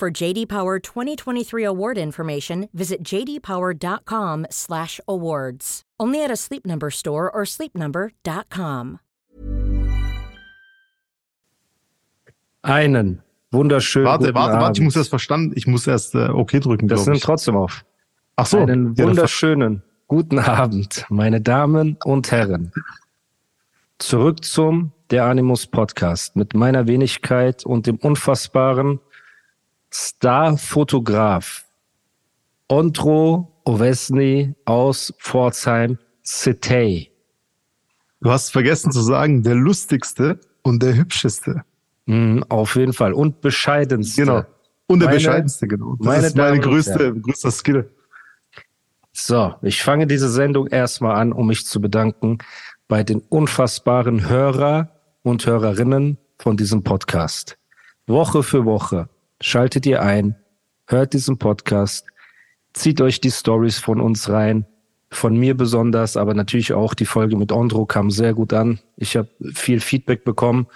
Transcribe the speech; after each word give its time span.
For 0.00 0.10
JD 0.10 0.48
Power 0.48 0.80
2023 0.80 1.62
award 1.62 1.98
information, 1.98 2.70
visit 2.72 3.02
jdpower.com/awards. 3.04 5.82
Only 6.00 6.24
at 6.24 6.30
a 6.30 6.36
Sleep 6.36 6.64
Number 6.64 6.90
store 6.90 7.30
or 7.30 7.44
sleepnumber.com. 7.44 9.00
Einen 12.62 13.20
wunderschönen 13.50 14.06
Warte, 14.06 14.24
guten 14.24 14.34
warte, 14.36 14.52
Abend. 14.52 14.62
warte, 14.62 14.80
ich 14.80 14.84
muss 14.84 14.96
erst 14.96 15.10
verstanden. 15.10 15.52
Ich 15.54 15.66
muss 15.66 15.86
erst 15.86 16.14
äh, 16.14 16.30
okay 16.30 16.60
drücken, 16.60 16.88
Das 16.88 17.04
nimmt 17.04 17.18
ich. 17.18 17.22
trotzdem 17.22 17.58
auf. 17.58 17.84
Ach 18.36 18.46
so. 18.46 18.56
Einen 18.56 18.96
wunderschönen 18.96 19.82
guten 20.08 20.38
Abend, 20.38 21.04
meine 21.10 21.42
Damen 21.42 21.98
und 22.06 22.30
Herren. 22.30 22.72
Zurück 23.98 24.46
zum 24.46 24.92
Der 25.10 25.26
Animus 25.26 25.66
Podcast 25.66 26.36
mit 26.36 26.54
meiner 26.54 26.86
Wenigkeit 26.86 27.66
und 27.66 27.86
dem 27.86 27.98
unfassbaren 27.98 28.98
Starfotograf 29.92 31.64
Ondro 32.68 33.60
Ovesny 33.64 34.54
aus 34.64 35.12
Pforzheim 35.18 35.98
City. 36.24 37.10
Du 38.20 38.30
hast 38.30 38.50
vergessen 38.52 38.92
zu 38.92 39.00
sagen, 39.00 39.42
der 39.42 39.54
lustigste 39.56 40.38
und 40.62 40.82
der 40.82 40.94
hübscheste. 40.94 41.62
Mhm, 42.06 42.44
auf 42.48 42.76
jeden 42.76 42.92
Fall. 42.92 43.12
Und 43.12 43.40
bescheidenste. 43.40 44.22
Genau. 44.22 44.44
Und 44.86 45.00
der 45.00 45.08
Meine- 45.08 45.18
bescheidenste, 45.18 45.66
genau. 45.66 45.96
Das 45.96 46.06
meine 46.06 46.26
ist 46.26 46.36
meine 46.36 46.50
Damen 46.50 46.62
größte, 46.62 47.14
größter 47.14 47.50
Skill. 47.50 47.90
So, 49.12 49.54
ich 49.62 49.82
fange 49.82 50.06
diese 50.06 50.28
Sendung 50.28 50.68
erstmal 50.68 51.16
an, 51.16 51.32
um 51.32 51.46
mich 51.48 51.66
zu 51.66 51.80
bedanken 51.80 52.38
bei 52.88 53.02
den 53.02 53.20
unfassbaren 53.28 54.28
Hörer 54.28 54.90
und 55.22 55.46
Hörerinnen 55.46 56.18
von 56.38 56.56
diesem 56.56 56.84
Podcast. 56.84 57.58
Woche 58.06 58.42
für 58.42 58.64
Woche 58.64 59.08
schaltet 59.40 59.86
ihr 59.86 60.02
ein, 60.02 60.36
hört 60.86 61.12
diesen 61.12 61.38
Podcast, 61.38 62.06
zieht 62.72 63.00
euch 63.00 63.20
die 63.20 63.30
Stories 63.30 63.78
von 63.78 64.00
uns 64.00 64.28
rein, 64.28 64.66
von 65.10 65.36
mir 65.36 65.56
besonders, 65.56 66.16
aber 66.16 66.34
natürlich 66.34 66.72
auch 66.72 66.94
die 66.94 67.06
Folge 67.06 67.36
mit 67.36 67.50
Ondro 67.52 67.86
kam 67.86 68.10
sehr 68.10 68.34
gut 68.34 68.52
an. 68.52 68.78
Ich 68.96 69.16
habe 69.16 69.28
viel 69.54 69.80
Feedback 69.80 70.24
bekommen 70.24 70.66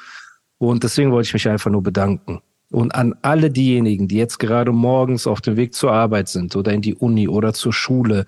und 0.58 0.82
deswegen 0.82 1.12
wollte 1.12 1.28
ich 1.28 1.34
mich 1.34 1.48
einfach 1.48 1.70
nur 1.70 1.82
bedanken. 1.82 2.40
Und 2.70 2.94
an 2.94 3.14
alle 3.22 3.50
diejenigen, 3.50 4.08
die 4.08 4.16
jetzt 4.16 4.38
gerade 4.38 4.72
morgens 4.72 5.28
auf 5.28 5.40
dem 5.40 5.56
Weg 5.56 5.74
zur 5.74 5.92
Arbeit 5.92 6.28
sind 6.28 6.56
oder 6.56 6.72
in 6.72 6.82
die 6.82 6.94
Uni 6.94 7.28
oder 7.28 7.52
zur 7.52 7.72
Schule 7.72 8.26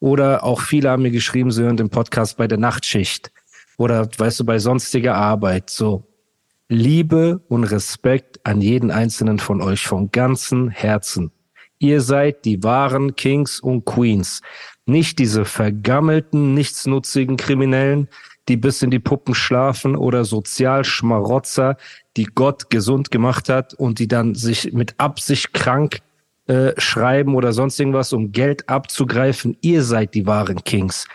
oder 0.00 0.42
auch 0.42 0.60
viele 0.60 0.90
haben 0.90 1.02
mir 1.02 1.12
geschrieben, 1.12 1.52
sie 1.52 1.62
hören 1.62 1.76
den 1.76 1.90
Podcast 1.90 2.36
bei 2.36 2.48
der 2.48 2.58
Nachtschicht 2.58 3.30
oder 3.76 4.08
weißt 4.18 4.40
du, 4.40 4.44
bei 4.44 4.58
sonstiger 4.58 5.14
Arbeit. 5.14 5.70
So, 5.70 6.04
Liebe 6.68 7.42
und 7.48 7.64
Respekt 7.64 8.40
an 8.44 8.60
jeden 8.60 8.90
einzelnen 8.90 9.38
von 9.38 9.60
euch 9.60 9.86
von 9.86 10.10
ganzem 10.10 10.70
Herzen. 10.70 11.30
Ihr 11.78 12.00
seid 12.00 12.46
die 12.46 12.62
wahren 12.62 13.16
Kings 13.16 13.60
und 13.60 13.84
Queens. 13.84 14.40
Nicht 14.86 15.18
diese 15.18 15.44
vergammelten, 15.44 16.54
nichtsnutzigen 16.54 17.36
Kriminellen, 17.36 18.08
die 18.48 18.56
bis 18.56 18.82
in 18.82 18.90
die 18.90 18.98
Puppen 18.98 19.34
schlafen 19.34 19.94
oder 19.96 20.24
Sozialschmarotzer, 20.24 21.76
die 22.16 22.24
Gott 22.24 22.70
gesund 22.70 23.10
gemacht 23.10 23.48
hat 23.48 23.74
und 23.74 23.98
die 23.98 24.08
dann 24.08 24.34
sich 24.34 24.72
mit 24.72 24.94
Absicht 24.98 25.52
krank 25.52 25.98
äh, 26.46 26.72
schreiben 26.78 27.34
oder 27.34 27.52
sonst 27.52 27.78
irgendwas, 27.78 28.12
um 28.12 28.32
Geld 28.32 28.68
abzugreifen. 28.68 29.56
Ihr 29.60 29.82
seid 29.82 30.14
die 30.14 30.26
wahren 30.26 30.64
Kings. 30.64 31.06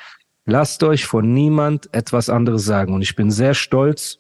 Lasst 0.46 0.84
euch 0.84 1.06
von 1.06 1.34
niemand 1.34 1.92
etwas 1.94 2.30
anderes 2.30 2.66
sagen. 2.66 2.94
Und 2.94 3.02
ich 3.02 3.16
bin 3.16 3.30
sehr 3.30 3.54
stolz, 3.54 4.20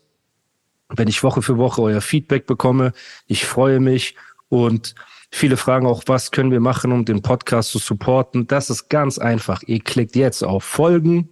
wenn 0.90 1.08
ich 1.08 1.24
Woche 1.24 1.42
für 1.42 1.58
Woche 1.58 1.82
euer 1.82 2.02
Feedback 2.02 2.46
bekomme. 2.46 2.94
Ich 3.28 3.46
freue 3.46 3.80
mich 3.80 4.16
und 4.50 4.96
viele 5.32 5.58
fragen 5.58 5.86
auch, 5.86 6.04
was 6.08 6.32
können 6.32 6.52
wir 6.52 6.60
machen, 6.60 6.92
um 6.92 7.06
den 7.06 7.22
Podcast 7.22 7.72
zu 7.72 7.78
supporten. 7.78 8.48
Das 8.48 8.70
ist 8.70 8.90
ganz 8.90 9.20
einfach. 9.20 9.62
Ihr 9.66 9.80
klickt 9.80 10.16
jetzt 10.16 10.44
auf 10.44 10.64
Folgen, 10.64 11.30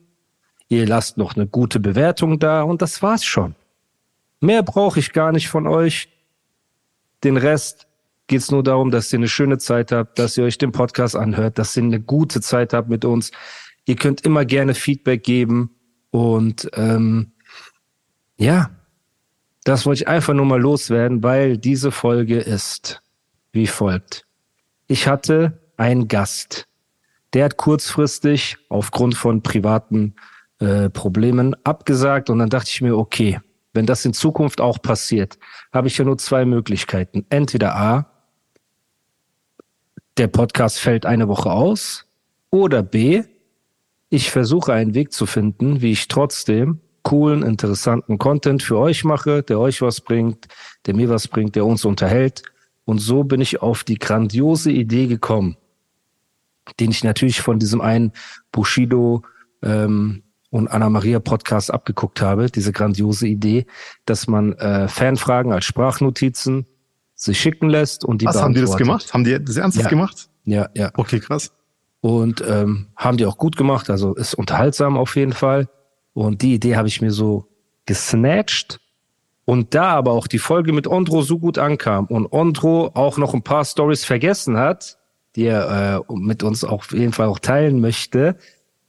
ihr 0.69 0.85
lasst 0.85 1.17
noch 1.17 1.35
eine 1.35 1.47
gute 1.47 1.79
Bewertung 1.79 2.39
da 2.39 2.61
und 2.61 2.81
das 2.81 3.01
war's 3.01 3.25
schon. 3.25 3.55
Mehr 4.39 4.61
brauche 4.61 4.99
ich 4.99 5.13
gar 5.13 5.31
nicht 5.31 5.49
von 5.49 5.65
euch. 5.65 6.09
Den 7.23 7.37
Rest 7.37 7.87
geht's 8.27 8.51
nur 8.51 8.61
darum, 8.61 8.91
dass 8.91 9.11
ihr 9.11 9.17
eine 9.17 9.29
schöne 9.29 9.57
Zeit 9.57 9.91
habt, 9.91 10.19
dass 10.19 10.37
ihr 10.37 10.43
euch 10.43 10.59
den 10.59 10.71
Podcast 10.71 11.15
anhört, 11.15 11.57
dass 11.57 11.75
ihr 11.75 11.83
eine 11.83 11.99
gute 11.99 12.41
Zeit 12.41 12.73
habt 12.73 12.89
mit 12.89 13.05
uns. 13.05 13.31
Ihr 13.85 13.95
könnt 13.95 14.21
immer 14.21 14.45
gerne 14.45 14.75
Feedback 14.75 15.23
geben 15.23 15.71
und 16.11 16.69
ähm, 16.75 17.31
ja, 18.37 18.69
das 19.67 19.85
wollte 19.85 20.03
ich 20.03 20.07
einfach 20.07 20.33
nur 20.33 20.45
mal 20.45 20.61
loswerden, 20.61 21.23
weil 21.23 21.57
diese 21.57 21.91
Folge 21.91 22.39
ist 22.39 23.01
wie 23.51 23.67
folgt. 23.67 24.25
Ich 24.87 25.09
hatte 25.09 25.59
einen 25.75 26.07
Gast, 26.07 26.67
der 27.33 27.43
hat 27.43 27.57
kurzfristig 27.57 28.55
aufgrund 28.69 29.15
von 29.15 29.43
privaten 29.43 30.15
äh, 30.59 30.89
Problemen 30.89 31.53
abgesagt 31.65 32.29
und 32.29 32.39
dann 32.39 32.49
dachte 32.49 32.69
ich 32.69 32.79
mir, 32.79 32.97
okay, 32.97 33.41
wenn 33.73 33.85
das 33.85 34.05
in 34.05 34.13
Zukunft 34.13 34.61
auch 34.61 34.81
passiert, 34.81 35.37
habe 35.73 35.89
ich 35.89 35.97
ja 35.97 36.05
nur 36.05 36.17
zwei 36.17 36.45
Möglichkeiten. 36.45 37.25
Entweder 37.29 37.75
A, 37.75 38.05
der 40.15 40.27
Podcast 40.27 40.79
fällt 40.79 41.05
eine 41.05 41.27
Woche 41.27 41.51
aus 41.51 42.05
oder 42.51 42.83
B, 42.83 43.23
ich 44.09 44.31
versuche 44.31 44.71
einen 44.71 44.93
Weg 44.93 45.11
zu 45.11 45.25
finden, 45.25 45.81
wie 45.81 45.91
ich 45.91 46.07
trotzdem 46.07 46.79
coolen, 47.07 47.41
interessanten 47.41 48.17
Content 48.17 48.61
für 48.61 48.77
euch 48.77 49.05
mache, 49.05 49.41
der 49.41 49.59
euch 49.59 49.81
was 49.81 50.01
bringt, 50.01 50.47
der 50.85 50.93
mir 50.93 51.07
was 51.09 51.29
bringt, 51.29 51.55
der 51.55 51.65
uns 51.65 51.85
unterhält. 51.85 52.43
Und 52.83 52.99
so 52.99 53.23
bin 53.23 53.39
ich 53.39 53.61
auf 53.61 53.85
die 53.85 53.97
grandiose 53.97 54.71
Idee 54.71 55.07
gekommen, 55.07 55.55
den 56.81 56.91
ich 56.91 57.05
natürlich 57.05 57.39
von 57.39 57.59
diesem 57.59 57.79
einen 57.79 58.11
Bushido 58.51 59.23
ähm, 59.63 60.23
und 60.49 60.67
Anna 60.67 60.89
Maria 60.89 61.19
Podcast 61.19 61.73
abgeguckt 61.73 62.21
habe, 62.21 62.49
diese 62.49 62.73
grandiose 62.73 63.27
Idee, 63.27 63.67
dass 64.05 64.27
man 64.27 64.53
äh, 64.53 64.89
Fanfragen 64.89 65.53
als 65.53 65.63
Sprachnotizen 65.63 66.65
sich 67.15 67.39
schicken 67.39 67.69
lässt 67.69 68.03
und 68.03 68.21
die 68.21 68.25
Was, 68.25 68.41
haben 68.41 68.53
die 68.53 68.61
das 68.61 68.75
gemacht? 68.75 69.13
Haben 69.13 69.23
die 69.23 69.41
das 69.41 69.55
ernsthaft 69.55 69.85
Ja. 69.85 69.89
gemacht? 69.89 70.29
Ja, 70.43 70.69
ja. 70.75 70.91
Okay, 70.95 71.21
krass. 71.21 71.53
Und 72.01 72.43
ähm, 72.45 72.87
haben 72.97 73.15
die 73.15 73.25
auch 73.25 73.37
gut 73.37 73.55
gemacht, 73.55 73.89
also 73.89 74.13
ist 74.13 74.33
unterhaltsam 74.33 74.97
auf 74.97 75.15
jeden 75.15 75.33
Fall. 75.33 75.69
Und 76.17 76.41
die 76.41 76.55
Idee 76.55 76.75
habe 76.75 76.87
ich 76.87 76.99
mir 76.99 77.11
so 77.11 77.45
gesnatcht. 77.85 78.79
Und 79.45 79.75
da 79.75 79.91
aber 79.91 80.11
auch 80.13 80.25
die 80.27 80.39
Folge 80.39 80.73
mit 80.73 80.87
Ondro 80.87 81.21
so 81.21 81.37
gut 81.37 81.57
ankam 81.59 82.05
und 82.07 82.25
Ondro 82.33 82.89
auch 82.95 83.17
noch 83.17 83.33
ein 83.35 83.43
paar 83.43 83.63
Stories 83.63 84.03
vergessen 84.03 84.57
hat, 84.57 84.97
die 85.35 85.45
er 85.45 86.03
äh, 86.09 86.13
mit 86.15 86.41
uns 86.43 86.63
auch 86.63 86.71
auf 86.85 86.91
jeden 86.91 87.13
Fall 87.13 87.27
auch 87.27 87.39
teilen 87.39 87.79
möchte, 87.79 88.35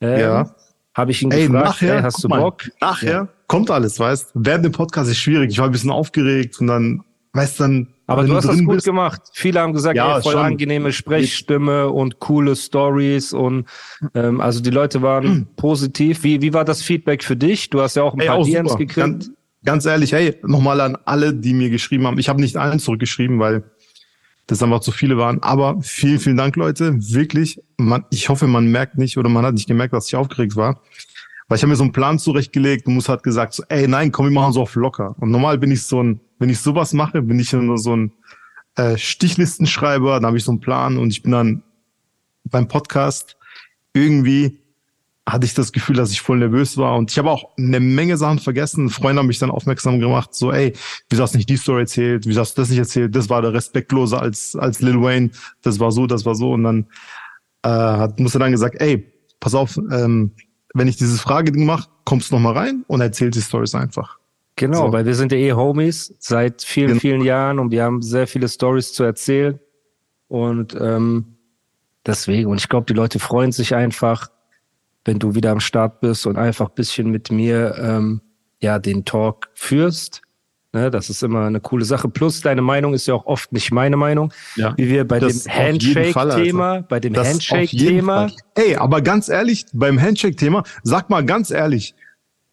ähm, 0.00 0.18
Ja. 0.20 0.54
habe 0.94 1.10
ich 1.10 1.22
ihn 1.22 1.30
Ey, 1.30 1.46
gefragt, 1.46 1.64
nachher, 1.82 1.96
ey, 1.96 2.02
hast 2.02 2.24
du 2.24 2.28
mal, 2.28 2.40
Bock? 2.40 2.70
Nachher 2.80 3.12
Ja. 3.12 3.28
kommt 3.46 3.70
alles, 3.70 4.00
weißt 4.00 4.30
Während 4.34 4.64
dem 4.64 4.72
Podcast 4.72 5.10
ist 5.10 5.18
schwierig. 5.18 5.50
Ich 5.50 5.58
war 5.58 5.66
ein 5.66 5.72
bisschen 5.72 5.90
aufgeregt 5.90 6.58
und 6.60 6.66
dann, 6.68 7.04
weißt 7.34 7.60
dann, 7.60 7.88
Aber 8.08 8.24
du 8.24 8.34
hast 8.34 8.48
das 8.48 8.58
gut 8.64 8.76
bist- 8.76 8.86
gemacht. 8.86 9.22
Viele 9.34 9.60
haben 9.60 9.72
gesagt, 9.72 9.96
Ja, 9.96 10.16
ey, 10.16 10.22
voll 10.22 10.32
schon. 10.32 10.42
angenehme 10.42 10.92
Sprechstimme 10.92 11.88
und 11.90 12.18
coole 12.18 12.56
Stories 12.56 13.32
und 13.32 13.66
ähm, 14.14 14.40
also 14.40 14.60
die 14.60 14.70
Leute 14.70 15.02
waren 15.02 15.46
positiv. 15.56 16.24
Wie, 16.24 16.40
wie 16.42 16.52
war 16.54 16.64
das 16.64 16.82
Feedback 16.82 17.22
für 17.22 17.36
dich? 17.36 17.70
Du 17.70 17.80
hast 17.80 17.96
ja 17.96 18.02
auch 18.02 18.14
ein 18.14 18.20
Ey, 18.20 18.26
paar 18.28 18.36
auch 18.38 18.44
DMs 18.46 18.70
super. 18.72 18.78
gekriegt. 18.84 18.96
Ganz, 19.06 19.30
ganz 19.64 19.84
ehrlich, 19.86 20.12
hey, 20.12 20.36
nochmal 20.42 20.80
an 20.80 20.96
alle, 21.04 21.34
die 21.34 21.52
mir 21.52 21.70
geschrieben 21.70 22.06
haben. 22.06 22.18
Ich 22.18 22.28
habe 22.28 22.40
nicht 22.40 22.56
allen 22.56 22.78
zurückgeschrieben, 22.78 23.38
weil 23.38 23.64
das 24.46 24.62
einfach 24.62 24.80
zu 24.80 24.90
viele 24.92 25.18
waren. 25.18 25.42
Aber 25.42 25.76
vielen, 25.82 26.18
vielen 26.18 26.38
Dank, 26.38 26.56
Leute. 26.56 26.94
Wirklich. 27.12 27.60
Man, 27.76 28.04
ich 28.10 28.30
hoffe, 28.30 28.46
man 28.46 28.66
merkt 28.72 28.96
nicht 28.96 29.18
oder 29.18 29.28
man 29.28 29.44
hat 29.44 29.52
nicht 29.52 29.68
gemerkt, 29.68 29.92
dass 29.92 30.06
ich 30.08 30.16
aufgeregt 30.16 30.56
war. 30.56 30.80
Weil 31.48 31.56
ich 31.56 31.62
habe 31.62 31.68
mir 31.70 31.76
so 31.76 31.82
einen 31.82 31.92
Plan 31.92 32.18
zurechtgelegt 32.18 32.86
und 32.86 32.94
muss 32.94 33.08
hat 33.10 33.22
gesagt, 33.22 33.52
so, 33.52 33.62
ey, 33.68 33.86
nein, 33.86 34.12
komm, 34.12 34.26
wir 34.26 34.32
machen 34.32 34.54
so 34.54 34.62
auf 34.62 34.74
locker. 34.74 35.14
Und 35.20 35.30
normal 35.30 35.58
bin 35.58 35.70
ich 35.70 35.82
so 35.82 36.02
ein, 36.02 36.20
wenn 36.38 36.50
ich 36.50 36.60
sowas 36.60 36.92
mache, 36.92 37.22
bin 37.22 37.38
ich 37.38 37.52
nur 37.52 37.78
so 37.78 37.96
ein 37.96 38.12
äh, 38.76 38.96
Stichlistenschreiber, 38.96 40.14
dann 40.14 40.26
habe 40.26 40.36
ich 40.36 40.44
so 40.44 40.52
einen 40.52 40.60
Plan 40.60 40.98
und 40.98 41.10
ich 41.10 41.22
bin 41.22 41.32
dann 41.32 41.62
beim 42.44 42.68
Podcast. 42.68 43.36
Irgendwie 43.92 44.60
hatte 45.26 45.44
ich 45.44 45.54
das 45.54 45.72
Gefühl, 45.72 45.96
dass 45.96 46.10
ich 46.10 46.20
voll 46.20 46.38
nervös 46.38 46.78
war 46.78 46.96
und 46.96 47.10
ich 47.10 47.18
habe 47.18 47.30
auch 47.30 47.50
eine 47.58 47.80
Menge 47.80 48.16
Sachen 48.16 48.38
vergessen. 48.38 48.88
Freunde 48.88 49.20
haben 49.20 49.26
mich 49.26 49.38
dann 49.38 49.50
aufmerksam 49.50 50.00
gemacht, 50.00 50.34
so 50.34 50.52
ey, 50.52 50.72
wieso 51.10 51.22
hast 51.22 51.34
du 51.34 51.38
nicht 51.38 51.50
die 51.50 51.56
Story 51.56 51.82
erzählt, 51.82 52.26
wieso 52.26 52.40
hast 52.40 52.56
du 52.56 52.62
das 52.62 52.70
nicht 52.70 52.78
erzählt, 52.78 53.14
das 53.14 53.28
war 53.28 53.42
der 53.42 53.52
Respektlose 53.52 54.18
als, 54.18 54.56
als 54.56 54.80
Lil 54.80 55.00
Wayne, 55.02 55.30
das 55.62 55.80
war 55.80 55.92
so, 55.92 56.06
das 56.06 56.24
war 56.24 56.34
so. 56.34 56.52
Und 56.52 56.64
dann 56.64 56.86
äh, 57.62 57.68
hat, 57.68 58.20
musste 58.20 58.38
dann 58.38 58.52
gesagt, 58.52 58.80
ey, 58.80 59.12
pass 59.40 59.54
auf, 59.54 59.76
ähm, 59.90 60.32
wenn 60.74 60.88
ich 60.88 60.96
dieses 60.96 61.20
Frageding 61.20 61.66
mache, 61.66 61.88
kommst 62.04 62.30
du 62.30 62.36
noch 62.36 62.42
mal 62.42 62.56
rein 62.56 62.84
und 62.86 63.00
erzählst 63.00 63.38
die 63.38 63.42
Stories 63.42 63.74
einfach. 63.74 64.17
Genau, 64.58 64.86
so. 64.86 64.92
weil 64.92 65.06
wir 65.06 65.14
sind 65.14 65.32
ja 65.32 65.38
eh 65.38 65.52
Homies 65.52 66.14
seit 66.18 66.62
vielen, 66.62 66.88
genau. 66.88 67.00
vielen 67.00 67.22
Jahren 67.22 67.58
und 67.58 67.70
wir 67.70 67.84
haben 67.84 68.02
sehr 68.02 68.26
viele 68.26 68.48
Stories 68.48 68.92
zu 68.92 69.04
erzählen 69.04 69.58
und 70.28 70.76
ähm, 70.78 71.36
deswegen, 72.06 72.50
und 72.50 72.60
ich 72.60 72.68
glaube, 72.68 72.86
die 72.86 72.92
Leute 72.92 73.18
freuen 73.18 73.52
sich 73.52 73.74
einfach, 73.74 74.30
wenn 75.04 75.18
du 75.18 75.34
wieder 75.34 75.50
am 75.50 75.60
Start 75.60 76.00
bist 76.00 76.26
und 76.26 76.36
einfach 76.36 76.68
bisschen 76.68 77.10
mit 77.10 77.30
mir 77.30 77.74
ähm, 77.78 78.20
ja 78.60 78.78
den 78.78 79.04
Talk 79.04 79.48
führst. 79.54 80.22
Ne, 80.74 80.90
das 80.90 81.08
ist 81.08 81.22
immer 81.22 81.46
eine 81.46 81.60
coole 81.60 81.86
Sache. 81.86 82.10
Plus 82.10 82.42
deine 82.42 82.60
Meinung 82.60 82.92
ist 82.92 83.06
ja 83.06 83.14
auch 83.14 83.24
oft 83.24 83.52
nicht 83.52 83.72
meine 83.72 83.96
Meinung. 83.96 84.34
Ja. 84.56 84.74
Wie 84.76 84.90
wir 84.90 85.08
bei 85.08 85.18
dem 85.18 85.30
Handshake-Thema, 85.30 86.82
bei 86.82 87.00
dem 87.00 87.16
Handshake-Thema. 87.16 88.30
Ey, 88.54 88.76
aber 88.76 89.00
ganz 89.00 89.30
ehrlich, 89.30 89.64
beim 89.72 89.98
Handshake-Thema, 89.98 90.64
sag 90.82 91.08
mal 91.08 91.24
ganz 91.24 91.50
ehrlich, 91.50 91.94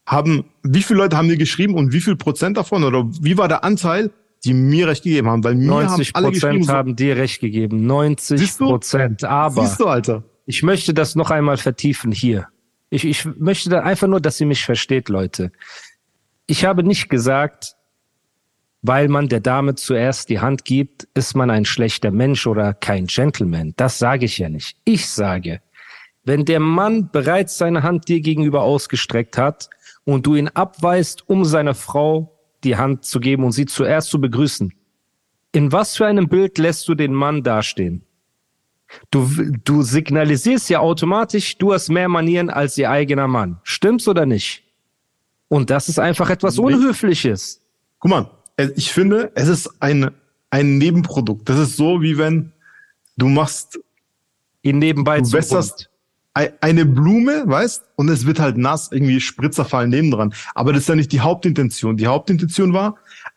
haben, 0.05 0.45
wie 0.63 0.83
viele 0.83 0.99
Leute 0.99 1.17
haben 1.17 1.27
dir 1.27 1.37
geschrieben 1.37 1.75
und 1.75 1.91
wie 1.91 2.01
viel 2.01 2.15
Prozent 2.15 2.57
davon 2.57 2.83
oder 2.83 3.05
wie 3.21 3.37
war 3.37 3.47
der 3.47 3.63
Anteil, 3.63 4.11
die 4.43 4.53
mir 4.53 4.87
recht 4.87 5.03
gegeben 5.03 5.29
haben? 5.29 5.43
Weil 5.43 5.55
mir 5.55 5.67
90 5.67 6.13
haben 6.13 6.23
Prozent 6.23 6.69
haben 6.69 6.95
dir 6.95 7.17
recht 7.17 7.41
gegeben. 7.41 7.85
90 7.85 8.57
Prozent. 8.57 9.23
Aber. 9.23 9.65
Siehst 9.65 9.79
du, 9.79 9.87
Alter? 9.87 10.23
Ich 10.45 10.61
möchte 10.61 10.93
das 10.93 11.15
noch 11.15 11.31
einmal 11.31 11.57
vertiefen 11.57 12.11
hier. 12.11 12.47
Ich, 12.91 13.03
ich 13.03 13.25
möchte 13.25 13.69
da 13.69 13.81
einfach 13.81 14.07
nur, 14.07 14.21
dass 14.21 14.39
ihr 14.39 14.45
mich 14.45 14.63
versteht, 14.63 15.09
Leute. 15.09 15.51
Ich 16.45 16.65
habe 16.65 16.83
nicht 16.83 17.09
gesagt, 17.09 17.75
weil 18.83 19.07
man 19.07 19.27
der 19.27 19.39
Dame 19.39 19.73
zuerst 19.73 20.29
die 20.29 20.39
Hand 20.39 20.63
gibt, 20.63 21.07
ist 21.15 21.35
man 21.35 21.49
ein 21.49 21.65
schlechter 21.65 22.11
Mensch 22.11 22.45
oder 22.45 22.75
kein 22.75 23.07
Gentleman. 23.07 23.73
Das 23.77 23.97
sage 23.97 24.25
ich 24.25 24.37
ja 24.37 24.49
nicht. 24.49 24.77
Ich 24.85 25.09
sage, 25.09 25.61
wenn 26.23 26.45
der 26.45 26.59
Mann 26.59 27.09
bereits 27.11 27.57
seine 27.57 27.81
Hand 27.81 28.07
dir 28.07 28.21
gegenüber 28.21 28.61
ausgestreckt 28.61 29.39
hat 29.39 29.69
und 30.05 30.25
du 30.25 30.35
ihn 30.35 30.47
abweist, 30.47 31.27
um 31.27 31.43
seiner 31.43 31.75
Frau 31.75 32.31
die 32.63 32.77
Hand 32.77 33.05
zu 33.05 33.19
geben 33.19 33.43
und 33.43 33.51
sie 33.51 33.65
zuerst 33.65 34.09
zu 34.09 34.21
begrüßen, 34.21 34.73
in 35.51 35.71
was 35.71 35.95
für 35.97 36.05
einem 36.05 36.27
Bild 36.27 36.57
lässt 36.57 36.87
du 36.87 36.95
den 36.95 37.13
Mann 37.13 37.43
dastehen? 37.43 38.03
Du, 39.11 39.27
du 39.63 39.81
signalisierst 39.81 40.69
ja 40.69 40.79
automatisch, 40.79 41.57
du 41.57 41.73
hast 41.73 41.89
mehr 41.89 42.07
Manieren 42.07 42.49
als 42.49 42.77
ihr 42.77 42.89
eigener 42.89 43.27
Mann. 43.27 43.59
Stimmt's 43.63 44.07
oder 44.07 44.25
nicht? 44.25 44.63
Und 45.47 45.69
das 45.69 45.89
ist 45.89 45.99
einfach 45.99 46.29
etwas 46.29 46.59
Unhöfliches. 46.59 47.61
Guck 47.99 48.11
mal, 48.11 48.29
ich 48.75 48.91
finde, 48.91 49.31
es 49.35 49.47
ist 49.47 49.81
ein, 49.81 50.11
ein 50.49 50.77
Nebenprodukt. 50.77 51.49
Das 51.49 51.59
ist 51.59 51.77
so, 51.77 52.01
wie 52.01 52.17
wenn 52.17 52.51
du 53.17 53.27
machst 53.27 53.79
ihn 54.61 54.79
nebenbei 54.79 55.21
du 55.21 55.31
wässerst 55.31 55.89
eine 56.35 56.85
Blume, 56.85 57.43
weißt, 57.45 57.83
und 57.95 58.09
es 58.09 58.25
wird 58.25 58.39
halt 58.39 58.57
nass, 58.57 58.91
irgendwie 58.91 59.21
Spritzer 59.21 59.65
fallen 59.65 59.89
nebendran. 59.89 60.33
Aber 60.53 60.73
das 60.73 60.83
ist 60.83 60.89
ja 60.89 60.95
nicht 60.95 61.11
die 61.13 61.21
Hauptintention. 61.21 61.95
Die 61.95 62.07
Hauptintention 62.07 62.73
war 62.73 62.95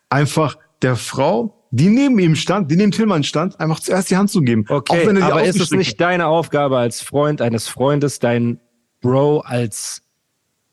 einfach 0.09 0.57
der 0.81 0.95
Frau 0.95 1.59
die 1.71 1.89
neben 1.89 2.17
ihm 2.19 2.35
stand, 2.35 2.71
die 2.71 2.75
neben 2.75 2.91
Tillmann 2.91 3.23
stand, 3.23 3.59
einfach 3.59 3.79
zuerst 3.79 4.09
die 4.09 4.17
Hand 4.17 4.31
zu 4.31 4.41
geben. 4.41 4.65
Okay, 4.67 5.21
aber 5.21 5.43
ist 5.43 5.59
es 5.59 5.71
nicht 5.71 6.01
deine 6.01 6.27
Aufgabe 6.27 6.77
als 6.77 7.01
Freund 7.01 7.41
eines 7.41 7.67
Freundes, 7.67 8.19
deinen 8.19 8.59
Bro 9.01 9.41
als 9.41 10.01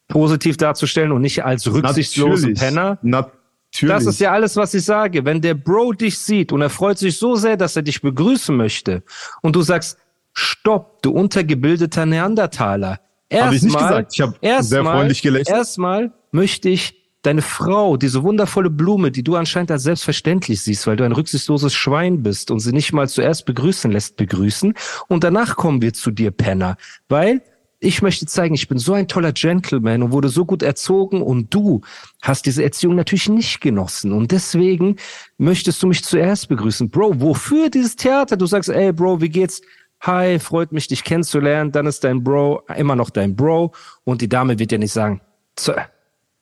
positiv 0.09 0.57
darzustellen 0.57 1.13
und 1.13 1.21
nicht 1.21 1.45
als 1.45 1.71
rücksichtslosen 1.71 2.55
Penner? 2.55 2.99
Natürlich. 3.03 3.95
Das 3.95 4.07
ist 4.07 4.21
ja 4.21 4.33
alles, 4.33 4.57
was 4.57 4.73
ich 4.73 4.85
sage. 4.85 5.25
Wenn 5.25 5.43
der 5.43 5.55
Bro 5.55 5.93
dich 5.93 6.19
sieht 6.19 6.51
und 6.53 6.63
er 6.63 6.71
freut 6.71 6.99
sich 6.99 7.19
so 7.19 7.37
sehr, 7.37 7.59
dass 7.59 7.77
er 7.77 7.83
dich 7.83 8.01
begrüßen 8.01 8.57
möchte 8.57 9.03
und 9.43 9.55
du 9.55 9.61
sagst, 9.61 9.99
stopp, 10.37 11.03
du 11.03 11.11
untergebildeter 11.11 12.07
Neandertaler. 12.07 13.01
Erstmal, 13.29 13.47
hab 13.47 13.55
ich 13.55 13.63
nicht 13.63 13.79
gesagt. 13.79 14.13
Ich 14.15 14.21
habe 14.21 14.63
sehr 14.63 14.85
freundlich 14.85 15.23
gelächelt. 15.23 15.49
Erstmal 15.49 16.13
möchte 16.31 16.69
ich 16.69 16.95
deine 17.23 17.43
Frau, 17.43 17.97
diese 17.97 18.23
wundervolle 18.23 18.71
Blume, 18.71 19.11
die 19.11 19.25
du 19.25 19.35
anscheinend 19.35 19.73
als 19.73 19.83
selbstverständlich 19.83 20.63
siehst, 20.63 20.87
weil 20.87 20.97
du 20.97 21.05
ein 21.05 21.13
rücksichtsloses 21.13 21.75
Schwein 21.75 22.23
bist 22.23 22.53
und 22.53 22.61
sie 22.61 22.73
nicht 22.73 22.93
mal 22.93 23.09
zuerst 23.09 23.47
begrüßen 23.47 23.91
lässt, 23.91 24.17
begrüßen. 24.17 24.75
Und 25.09 25.25
danach 25.25 25.57
kommen 25.57 25.83
wir 25.83 25.93
zu 25.93 26.13
dir, 26.13 26.31
Penner. 26.31 26.77
Weil 27.09 27.43
ich 27.81 28.01
möchte 28.01 28.27
zeigen, 28.27 28.55
ich 28.55 28.69
bin 28.69 28.79
so 28.79 28.93
ein 28.93 29.09
toller 29.09 29.33
Gentleman 29.33 30.03
und 30.03 30.13
wurde 30.13 30.29
so 30.29 30.45
gut 30.45 30.63
erzogen 30.63 31.21
und 31.21 31.53
du 31.53 31.81
hast 32.23 32.47
diese 32.47 32.63
Erziehung 32.63 32.95
natürlich 32.95 33.29
nicht 33.29 33.61
genossen 33.61 34.13
und 34.13 34.31
deswegen 34.31 34.97
möchtest 35.37 35.83
du 35.83 35.87
mich 35.87 36.03
zuerst 36.03 36.49
begrüßen. 36.49 36.89
Bro, 36.89 37.21
wofür 37.21 37.69
dieses 37.69 37.97
Theater? 37.97 38.37
Du 38.37 38.47
sagst, 38.47 38.71
ey 38.71 38.93
Bro, 38.93 39.21
wie 39.21 39.29
geht's? 39.29 39.61
Hi, 40.01 40.39
freut 40.39 40.73
mich, 40.73 40.89
dich 40.89 41.05
kennenzulernen. 41.05 41.73
Dann 41.73 41.87
ist 41.87 42.05
dein 42.05 42.23
Bro 42.23 42.63
immer 42.77 42.97
noch 42.97 43.11
dein 43.11 43.35
Bro 43.35 43.73
und 44.05 44.21
die 44.21 44.29
Dame 44.29 44.59
wird 44.59 44.73
ja 44.73 44.79
nicht 44.79 44.93
sagen, 44.93 45.21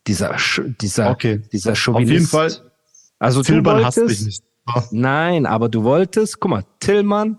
dieser, 0.06 0.36
dieser, 0.80 1.10
okay. 1.10 1.40
dieser 1.52 1.74
Chauvinist. 1.74 2.06
Auf 2.06 2.12
jeden 2.12 2.26
Fall. 2.26 2.70
Also 3.18 3.42
Tillmann 3.42 3.78
du 3.78 3.84
wolltest, 3.84 4.44
hasst 4.66 4.92
nicht. 4.92 4.92
Nein, 4.92 5.46
aber 5.46 5.68
du 5.68 5.82
wolltest, 5.84 6.40
guck 6.40 6.50
mal, 6.50 6.64
Tillmann 6.80 7.38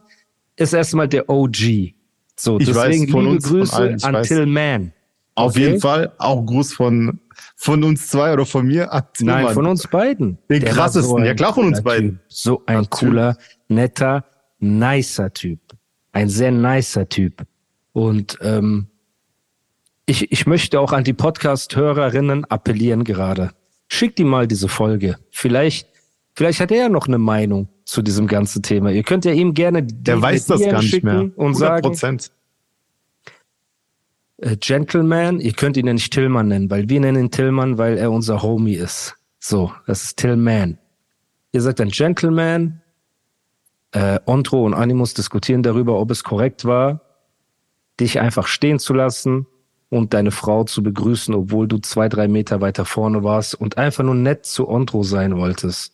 ist 0.56 0.74
erstmal 0.74 1.08
der 1.08 1.30
OG. 1.30 1.94
So, 2.38 2.60
ich 2.60 2.68
deswegen 2.68 3.04
weiß, 3.06 3.12
von 3.12 3.22
liebe 3.22 3.36
uns, 3.36 3.48
Grüße 3.48 3.76
allen, 3.76 4.04
an 4.04 4.14
weiß. 4.14 4.28
Tillman. 4.28 4.94
Auf 5.36 5.52
okay? 5.52 5.60
jeden 5.62 5.82
Fall 5.82 6.14
auch 6.18 6.46
Gruß 6.46 6.74
von, 6.74 7.20
von 7.56 7.84
uns 7.84 8.08
zwei 8.08 8.34
oder 8.34 8.46
von 8.46 8.66
mir. 8.68 8.90
Nein, 9.20 9.54
von 9.54 9.66
uns 9.66 9.88
beiden. 9.88 10.38
Den 10.50 10.62
der 10.62 10.72
krassesten, 10.72 11.18
so 11.18 11.20
ja 11.20 11.34
klar 11.34 11.54
von 11.54 11.68
uns 11.68 11.82
beiden. 11.82 12.12
Typ. 12.12 12.20
So 12.28 12.64
ein 12.66 12.90
cooler, 12.90 13.38
netter, 13.68 14.24
nicer 14.60 15.32
Typ. 15.34 15.60
Ein 16.16 16.30
sehr 16.30 16.50
nicer 16.50 17.10
Typ. 17.10 17.46
Und 17.92 18.38
ähm, 18.40 18.88
ich, 20.06 20.32
ich 20.32 20.48
möchte 20.48 20.80
auch 20.80 20.94
an 20.94 21.04
die 21.04 21.12
Podcast-Hörerinnen 21.12 22.46
appellieren 22.46 23.04
gerade. 23.04 23.52
Schickt 23.90 24.18
ihm 24.22 24.30
mal 24.30 24.48
diese 24.48 24.70
Folge. 24.70 25.18
Vielleicht, 25.30 25.90
vielleicht 26.34 26.62
hat 26.62 26.72
er 26.72 26.78
ja 26.78 26.90
noch 26.90 27.08
eine 27.10 27.18
Meinung 27.18 27.68
zu 27.84 28.02
diesem 28.02 28.28
ganzen 28.28 28.64
Thema. 28.64 28.92
Ihr 28.92 29.04
könnt 29.04 29.26
ja 29.26 29.34
ihm 29.34 29.54
gerne 29.54 29.84
Der 29.84 30.22
weiß 30.22 30.46
das 30.46 30.62
gar 30.62 30.82
nicht 30.82 31.04
mehr. 31.04 31.32
und 31.36 31.56
100%. 31.56 31.58
sagen, 31.58 32.20
äh, 34.38 34.56
Gentleman, 34.56 35.42
ihr 35.42 35.52
könnt 35.52 35.76
ihn 35.76 35.88
ja 35.88 35.94
nicht 35.94 36.14
Tillmann 36.14 36.48
nennen, 36.48 36.72
weil 36.72 36.88
wir 36.88 37.02
nennen 37.02 37.26
ihn 37.26 37.32
Tillmann, 37.32 37.78
weil 37.78 37.98
er 37.98 38.10
unser 38.10 38.42
Homie 38.42 38.76
ist. 38.76 39.18
So, 39.42 39.74
das 39.86 40.04
ist 40.04 40.18
Tillman. 40.18 40.78
Ihr 41.52 41.62
sagt 41.62 41.82
dann 41.82 41.90
Gentleman, 41.90 42.82
äh, 43.96 44.20
Ontro 44.26 44.64
und 44.66 44.74
Animus 44.74 45.14
diskutieren 45.14 45.64
darüber, 45.64 46.00
ob 46.00 46.12
es 46.12 46.24
korrekt 46.24 46.66
war, 46.66 47.02
dich 48.00 48.20
einfach 48.20 48.48
stehen 48.48 48.80
zu 48.80 48.94
lassen, 48.94 49.48
und 49.90 50.14
deine 50.14 50.32
Frau 50.32 50.64
zu 50.64 50.84
begrüßen, 50.84 51.34
obwohl 51.34 51.68
du 51.68 51.78
zwei, 51.78 52.10
drei 52.10 52.28
Meter 52.28 52.62
weiter 52.62 52.86
vorne 52.86 53.24
warst 53.24 53.56
und 53.56 53.78
einfach 53.78 54.04
nur 54.04 54.16
nett 54.16 54.46
zu 54.46 54.68
Ondro 54.68 55.04
sein 55.04 55.38
wolltest. 55.38 55.94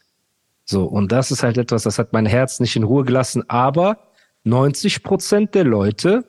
So, 0.65 0.85
und 0.85 1.11
das 1.11 1.31
ist 1.31 1.43
halt 1.43 1.57
etwas, 1.57 1.83
das 1.83 1.99
hat 1.99 2.13
mein 2.13 2.25
Herz 2.25 2.59
nicht 2.59 2.75
in 2.75 2.83
Ruhe 2.83 3.03
gelassen, 3.03 3.43
aber 3.49 3.97
90 4.43 5.03
Prozent 5.03 5.55
der 5.55 5.65
Leute 5.65 6.25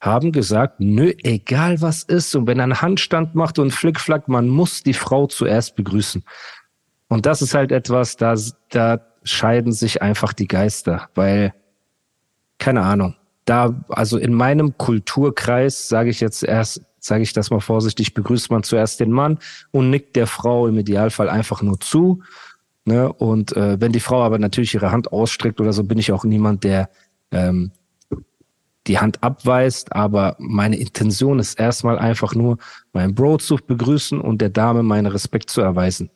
haben 0.00 0.32
gesagt, 0.32 0.80
nö, 0.80 1.12
egal 1.22 1.80
was 1.80 2.02
ist, 2.02 2.34
und 2.34 2.46
wenn 2.46 2.58
er 2.58 2.64
einen 2.64 2.82
Handstand 2.82 3.34
macht 3.34 3.58
und 3.58 3.72
Flickflack, 3.72 4.28
man 4.28 4.48
muss 4.48 4.82
die 4.82 4.94
Frau 4.94 5.26
zuerst 5.26 5.76
begrüßen. 5.76 6.24
Und 7.08 7.26
das 7.26 7.42
ist 7.42 7.54
halt 7.54 7.72
etwas, 7.72 8.16
da, 8.16 8.34
da 8.70 9.00
scheiden 9.30 9.72
sich 9.72 10.02
einfach 10.02 10.32
die 10.32 10.48
Geister, 10.48 11.08
weil, 11.14 11.54
keine 12.58 12.82
Ahnung, 12.82 13.14
da, 13.44 13.74
also 13.88 14.18
in 14.18 14.34
meinem 14.34 14.76
Kulturkreis, 14.76 15.88
sage 15.88 16.10
ich 16.10 16.20
jetzt 16.20 16.42
erst, 16.42 16.82
sage 17.00 17.22
ich 17.22 17.32
das 17.32 17.50
mal 17.50 17.60
vorsichtig, 17.60 18.14
begrüßt 18.14 18.50
man 18.50 18.62
zuerst 18.62 19.00
den 19.00 19.10
Mann 19.10 19.38
und 19.70 19.90
nickt 19.90 20.16
der 20.16 20.26
Frau 20.26 20.66
im 20.66 20.78
Idealfall 20.78 21.28
einfach 21.28 21.62
nur 21.62 21.80
zu. 21.80 22.22
Ne? 22.84 23.10
Und 23.12 23.56
äh, 23.56 23.80
wenn 23.80 23.92
die 23.92 24.00
Frau 24.00 24.22
aber 24.22 24.38
natürlich 24.38 24.74
ihre 24.74 24.90
Hand 24.90 25.12
ausstreckt 25.12 25.60
oder 25.60 25.72
so, 25.72 25.84
bin 25.84 25.98
ich 25.98 26.12
auch 26.12 26.24
niemand, 26.24 26.64
der 26.64 26.90
ähm, 27.30 27.70
die 28.86 28.98
Hand 28.98 29.22
abweist. 29.22 29.94
Aber 29.94 30.36
meine 30.38 30.76
Intention 30.76 31.38
ist 31.38 31.58
erstmal 31.58 31.98
einfach 31.98 32.34
nur, 32.34 32.58
meinen 32.92 33.14
Bro 33.14 33.38
zu 33.38 33.56
begrüßen 33.56 34.20
und 34.20 34.40
der 34.40 34.50
Dame 34.50 34.82
meinen 34.82 35.06
Respekt 35.06 35.50
zu 35.50 35.60
erweisen. 35.60 36.10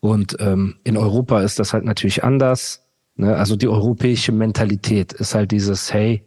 Und 0.00 0.36
ähm, 0.40 0.76
in 0.84 0.96
Europa 0.96 1.42
ist 1.42 1.58
das 1.58 1.72
halt 1.72 1.84
natürlich 1.84 2.24
anders. 2.24 2.86
Ne? 3.16 3.36
Also 3.36 3.56
die 3.56 3.68
europäische 3.68 4.32
Mentalität 4.32 5.12
ist 5.12 5.34
halt 5.34 5.52
dieses, 5.52 5.92
hey, 5.92 6.24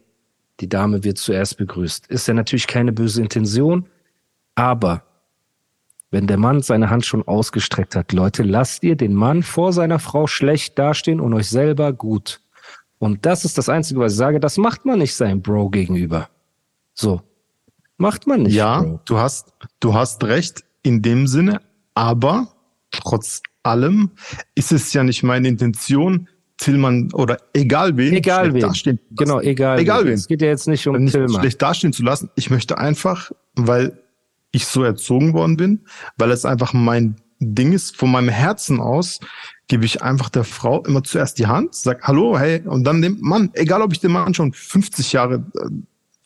die 0.60 0.68
Dame 0.68 1.02
wird 1.02 1.18
zuerst 1.18 1.58
begrüßt. 1.58 2.06
Ist 2.06 2.28
ja 2.28 2.34
natürlich 2.34 2.66
keine 2.66 2.92
böse 2.92 3.20
Intention, 3.20 3.86
aber 4.54 5.02
wenn 6.10 6.28
der 6.28 6.36
Mann 6.36 6.62
seine 6.62 6.90
Hand 6.90 7.04
schon 7.04 7.26
ausgestreckt 7.26 7.96
hat, 7.96 8.12
Leute, 8.12 8.44
lasst 8.44 8.84
ihr 8.84 8.94
den 8.94 9.14
Mann 9.14 9.42
vor 9.42 9.72
seiner 9.72 9.98
Frau 9.98 10.28
schlecht 10.28 10.78
dastehen 10.78 11.18
und 11.18 11.34
euch 11.34 11.48
selber 11.48 11.92
gut. 11.92 12.40
Und 12.98 13.26
das 13.26 13.44
ist 13.44 13.58
das 13.58 13.68
Einzige, 13.68 13.98
was 13.98 14.12
ich 14.12 14.18
sage, 14.18 14.38
das 14.38 14.56
macht 14.56 14.84
man 14.84 15.00
nicht 15.00 15.16
seinem 15.16 15.42
Bro 15.42 15.70
gegenüber. 15.70 16.28
So. 16.94 17.20
Macht 17.96 18.28
man 18.28 18.44
nicht. 18.44 18.54
Ja, 18.54 18.80
Bro. 18.82 19.00
du 19.04 19.18
hast, 19.18 19.52
du 19.80 19.94
hast 19.94 20.22
recht 20.22 20.64
in 20.84 21.02
dem 21.02 21.26
Sinne, 21.26 21.60
aber 21.94 22.48
trotz 22.92 23.42
allem 23.64 24.10
ist 24.54 24.72
es 24.72 24.92
ja 24.92 25.02
nicht 25.02 25.22
meine 25.22 25.48
Intention, 25.48 26.28
Tillmann 26.56 27.12
oder 27.12 27.38
egal 27.52 27.96
wen, 27.96 28.14
Egal 28.14 28.54
wen. 28.54 28.60
dastehen. 28.60 29.00
Genau, 29.10 29.40
egal. 29.40 29.78
Egal 29.80 30.04
wen. 30.04 30.12
Es 30.12 30.28
geht 30.28 30.40
ja 30.40 30.48
jetzt 30.48 30.68
nicht 30.68 30.86
um 30.86 30.96
nicht 31.02 31.12
Tillmann. 31.12 31.40
schlecht 31.40 31.60
dastehen 31.60 31.92
zu 31.92 32.02
lassen. 32.04 32.30
Ich 32.36 32.48
möchte 32.50 32.78
einfach, 32.78 33.32
weil 33.56 33.98
ich 34.52 34.66
so 34.66 34.84
erzogen 34.84 35.32
worden 35.32 35.56
bin, 35.56 35.80
weil 36.16 36.30
es 36.30 36.44
einfach 36.44 36.72
mein 36.72 37.16
Ding 37.40 37.72
ist, 37.72 37.96
von 37.96 38.12
meinem 38.12 38.28
Herzen 38.28 38.80
aus, 38.80 39.18
gebe 39.66 39.84
ich 39.84 40.02
einfach 40.02 40.28
der 40.28 40.44
Frau 40.44 40.82
immer 40.84 41.02
zuerst 41.02 41.38
die 41.38 41.46
Hand, 41.48 41.74
sag 41.74 42.04
Hallo, 42.06 42.38
hey, 42.38 42.62
und 42.64 42.84
dann 42.84 43.02
dem 43.02 43.18
Mann, 43.20 43.50
egal 43.54 43.82
ob 43.82 43.92
ich 43.92 43.98
den 44.00 44.12
Mann 44.12 44.32
schon 44.32 44.52
50 44.52 45.12
Jahre 45.12 45.44
äh, 45.56 45.68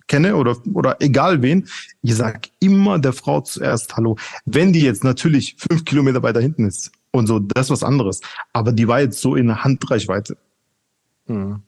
kenne 0.09 0.37
oder, 0.37 0.57
oder 0.75 0.97
egal 1.01 1.41
wen, 1.43 1.67
ich 2.03 2.15
sag 2.15 2.49
immer 2.61 2.99
der 2.99 3.15
Frau 3.15 3.41
zuerst 3.41 3.97
Hallo. 3.97 4.17
Wenn 4.45 4.73
die 4.75 4.81
jetzt 4.83 5.05
natürlich 5.05 5.57
fünf 5.59 5.85
Kilometer 5.87 6.23
weiter 6.23 6.41
hinten 6.41 6.67
ist 6.67 6.93
und 7.13 7.27
so, 7.27 7.39
das 7.39 7.67
ist 7.67 7.71
was 7.71 7.83
anderes. 7.85 8.21
Aber 8.53 8.73
die 8.73 8.87
war 8.89 9.01
jetzt 9.01 9.21
so 9.21 9.35
in 9.37 9.63
Handreichweite. 9.65 10.37
Hm. 11.27 11.63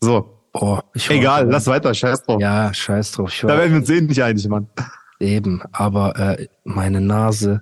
So, 0.00 0.32
Oh, 0.58 0.80
ich 0.94 1.10
egal, 1.10 1.44
war- 1.44 1.52
lass 1.52 1.66
weiter, 1.66 1.92
scheiß 1.92 2.22
drauf. 2.22 2.40
Ja, 2.40 2.72
scheiß 2.72 3.12
drauf. 3.12 3.30
Da 3.42 3.48
werden 3.48 3.72
wir 3.72 3.78
uns 3.80 3.88
sehen 3.88 4.06
nicht 4.06 4.22
einig, 4.22 4.48
Mann. 4.48 4.68
eben, 5.20 5.62
aber 5.72 6.18
äh, 6.18 6.48
meine 6.64 7.02
Nase, 7.02 7.60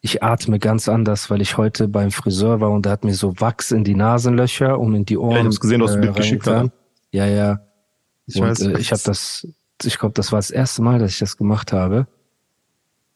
ich 0.00 0.22
atme 0.22 0.60
ganz 0.60 0.88
anders, 0.88 1.30
weil 1.30 1.40
ich 1.40 1.56
heute 1.56 1.88
beim 1.88 2.12
Friseur 2.12 2.60
war 2.60 2.70
und 2.70 2.84
der 2.86 2.92
hat 2.92 3.02
mir 3.02 3.14
so 3.14 3.40
Wachs 3.40 3.72
in 3.72 3.82
die 3.82 3.96
Nasenlöcher 3.96 4.78
und 4.78 4.94
in 4.94 5.04
die 5.04 5.18
Ohren. 5.18 5.38
ich 5.38 5.44
hab's 5.46 5.58
gesehen, 5.58 5.80
du 5.80 5.86
hast 5.86 5.94
ein 5.94 6.00
Bild 6.00 6.14
geschickt, 6.14 6.46
reingetan. 6.46 6.70
Ja, 7.10 7.26
ja. 7.26 7.60
Ich 8.26 8.36
und 8.40 8.42
weiß. 8.50 8.60
äh, 8.60 8.78
ich 8.78 8.92
habe 8.92 9.02
das, 9.04 9.44
ich 9.82 9.98
glaube, 9.98 10.12
das 10.14 10.30
war 10.30 10.38
das 10.38 10.50
erste 10.52 10.80
Mal, 10.82 11.00
dass 11.00 11.10
ich 11.14 11.18
das 11.18 11.36
gemacht 11.36 11.72
habe. 11.72 12.06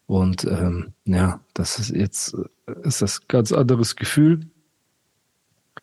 Und 0.06 0.44
ähm, 0.44 0.94
ja, 1.04 1.38
das 1.54 1.78
ist 1.78 1.90
jetzt 1.90 2.34
äh, 2.34 2.38
ist 2.82 3.02
das 3.02 3.20
ein 3.20 3.24
ganz 3.28 3.52
anderes 3.52 3.96
Gefühl. 3.96 4.40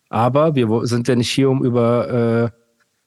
Aber 0.10 0.56
wir 0.56 0.86
sind 0.88 1.08
ja 1.08 1.16
nicht 1.16 1.30
hier, 1.30 1.50
um 1.50 1.64
über 1.64 2.52
äh, 2.52 2.60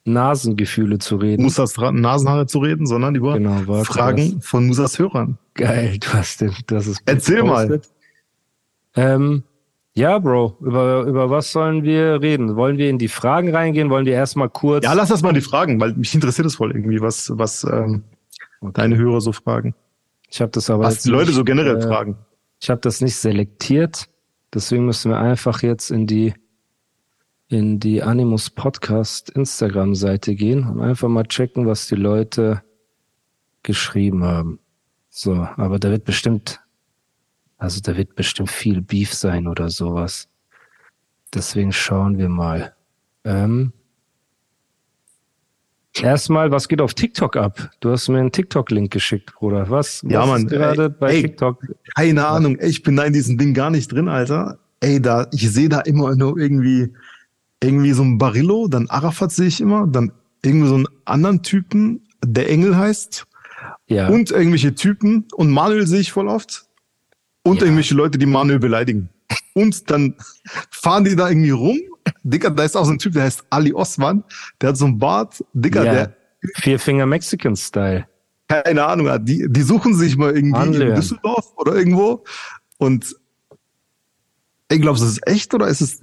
Nasengefühle 0.04 0.98
zu 0.98 1.16
reden. 1.16 1.42
Musas 1.42 1.76
Nasenhaare 1.76 2.46
zu 2.46 2.58
reden, 2.58 2.86
sondern 2.86 3.14
über 3.14 3.34
Genau, 3.34 3.66
warte, 3.66 3.84
Fragen 3.84 4.40
von 4.40 4.66
Musas 4.66 4.98
Hörern. 4.98 5.38
Geil, 5.54 5.98
du 5.98 6.08
hast 6.12 6.40
den, 6.40 6.54
das 6.66 6.86
ist 6.86 7.02
Erzähl 7.06 7.42
mal. 7.42 7.80
Ähm, 8.96 9.44
ja, 9.94 10.18
Bro, 10.18 10.56
über, 10.60 11.02
über 11.02 11.30
was 11.30 11.52
sollen 11.52 11.82
wir 11.82 12.20
reden? 12.22 12.56
Wollen 12.56 12.78
wir 12.78 12.88
in 12.88 12.98
die 12.98 13.08
Fragen 13.08 13.54
reingehen? 13.54 13.90
Wollen 13.90 14.06
wir 14.06 14.14
erstmal 14.14 14.48
kurz. 14.48 14.84
Ja, 14.84 14.94
lass 14.94 15.10
das 15.10 15.22
mal 15.22 15.32
die 15.32 15.42
Fragen, 15.42 15.80
weil 15.80 15.92
mich 15.94 16.14
interessiert 16.14 16.46
es 16.46 16.56
voll 16.56 16.72
irgendwie, 16.72 17.00
was, 17.00 17.30
was 17.34 17.64
ähm, 17.64 18.04
deine 18.72 18.96
Hörer 18.96 19.20
so 19.20 19.32
fragen. 19.32 19.74
ich 20.30 20.40
habe 20.40 20.50
das 20.50 20.70
aber 20.70 20.84
Was 20.84 21.02
die 21.02 21.10
Leute 21.10 21.26
nicht, 21.26 21.36
so 21.36 21.44
generell 21.44 21.76
äh, 21.76 21.82
fragen. 21.82 22.16
Ich 22.62 22.70
habe 22.70 22.80
das 22.80 23.00
nicht 23.00 23.16
selektiert, 23.16 24.08
deswegen 24.54 24.86
müssen 24.86 25.10
wir 25.10 25.18
einfach 25.18 25.62
jetzt 25.62 25.90
in 25.90 26.06
die 26.06 26.32
in 27.48 27.80
die 27.80 28.04
Animus 28.04 28.50
Podcast 28.50 29.30
Instagram 29.30 29.96
Seite 29.96 30.36
gehen 30.36 30.68
und 30.68 30.80
einfach 30.80 31.08
mal 31.08 31.24
checken, 31.24 31.66
was 31.66 31.88
die 31.88 31.96
Leute 31.96 32.62
geschrieben 33.64 34.22
haben. 34.22 34.60
So, 35.10 35.34
aber 35.56 35.80
da 35.80 35.90
wird 35.90 36.04
bestimmt 36.04 36.60
also 37.58 37.80
da 37.80 37.96
wird 37.96 38.14
bestimmt 38.14 38.50
viel 38.52 38.80
Beef 38.80 39.12
sein 39.12 39.48
oder 39.48 39.68
sowas. 39.68 40.28
Deswegen 41.34 41.72
schauen 41.72 42.16
wir 42.16 42.28
mal. 42.28 42.76
Ähm, 43.24 43.72
erstmal, 46.00 46.50
was 46.50 46.68
geht 46.68 46.80
auf 46.80 46.94
TikTok 46.94 47.36
ab? 47.36 47.70
Du 47.80 47.90
hast 47.90 48.08
mir 48.08 48.18
einen 48.20 48.32
TikTok-Link 48.32 48.90
geschickt, 48.90 49.34
Bruder. 49.34 49.68
Was? 49.70 50.02
Ja, 50.08 50.20
was 50.22 50.28
Mann, 50.28 50.46
gerade 50.46 50.90
bei 50.90 51.14
ey. 51.14 51.22
TikTok? 51.22 51.58
Keine 51.94 52.26
Ahnung, 52.26 52.56
ey, 52.56 52.68
ich 52.70 52.82
bin 52.82 52.96
da 52.96 53.04
in 53.04 53.12
diesem 53.12 53.38
Ding 53.38 53.54
gar 53.54 53.70
nicht 53.70 53.92
drin, 53.92 54.08
Alter. 54.08 54.58
Ey, 54.80 55.00
da, 55.00 55.26
ich 55.32 55.50
sehe 55.52 55.68
da 55.68 55.80
immer 55.80 56.14
nur 56.16 56.38
irgendwie, 56.38 56.92
irgendwie 57.62 57.92
so 57.92 58.02
ein 58.02 58.18
Barillo, 58.18 58.68
dann 58.68 58.88
Arafat 58.90 59.32
sehe 59.32 59.46
ich 59.48 59.60
immer, 59.60 59.86
dann 59.86 60.12
irgendwie 60.44 60.68
so 60.68 60.74
einen 60.74 60.86
anderen 61.04 61.42
Typen, 61.42 62.02
der 62.24 62.48
Engel 62.50 62.76
heißt, 62.76 63.26
Ja. 63.86 64.08
und 64.08 64.30
irgendwelche 64.30 64.74
Typen 64.74 65.26
und 65.36 65.50
Manuel 65.50 65.86
sehe 65.86 66.00
ich 66.00 66.10
voll 66.12 66.26
oft 66.28 66.64
und 67.44 67.56
Ja. 67.60 67.64
irgendwelche 67.66 67.94
Leute, 67.94 68.18
die 68.18 68.26
Manuel 68.26 68.58
beleidigen. 68.58 69.08
Und 69.54 69.90
dann 69.90 70.14
fahren 70.70 71.04
die 71.04 71.14
da 71.14 71.28
irgendwie 71.28 71.50
rum. 71.50 71.78
Dicker, 72.24 72.50
da 72.50 72.64
ist 72.64 72.76
auch 72.76 72.84
so 72.84 72.92
ein 72.92 72.98
Typ, 72.98 73.12
der 73.14 73.24
heißt 73.24 73.44
Ali 73.50 73.72
Osman, 73.72 74.24
der 74.60 74.70
hat 74.70 74.76
so 74.76 74.84
einen 74.86 74.98
Bart. 74.98 75.44
Dicker, 75.52 75.84
ja. 75.84 75.92
der, 75.92 76.16
Vier 76.56 76.78
Finger 76.80 77.06
Mexican 77.06 77.54
Style. 77.56 78.06
keine 78.48 78.84
Ahnung 78.84 79.08
hat, 79.08 79.28
die, 79.28 79.46
die 79.48 79.62
suchen 79.62 79.94
sich 79.94 80.16
mal 80.16 80.34
irgendwie 80.34 80.58
Anlernen. 80.58 80.88
in 80.90 80.94
Düsseldorf 80.96 81.52
oder 81.56 81.74
irgendwo 81.76 82.24
und 82.78 83.14
du, 84.68 84.78
das 84.78 85.02
ist 85.02 85.26
echt 85.26 85.54
oder 85.54 85.68
ist 85.68 85.80
es, 85.80 86.00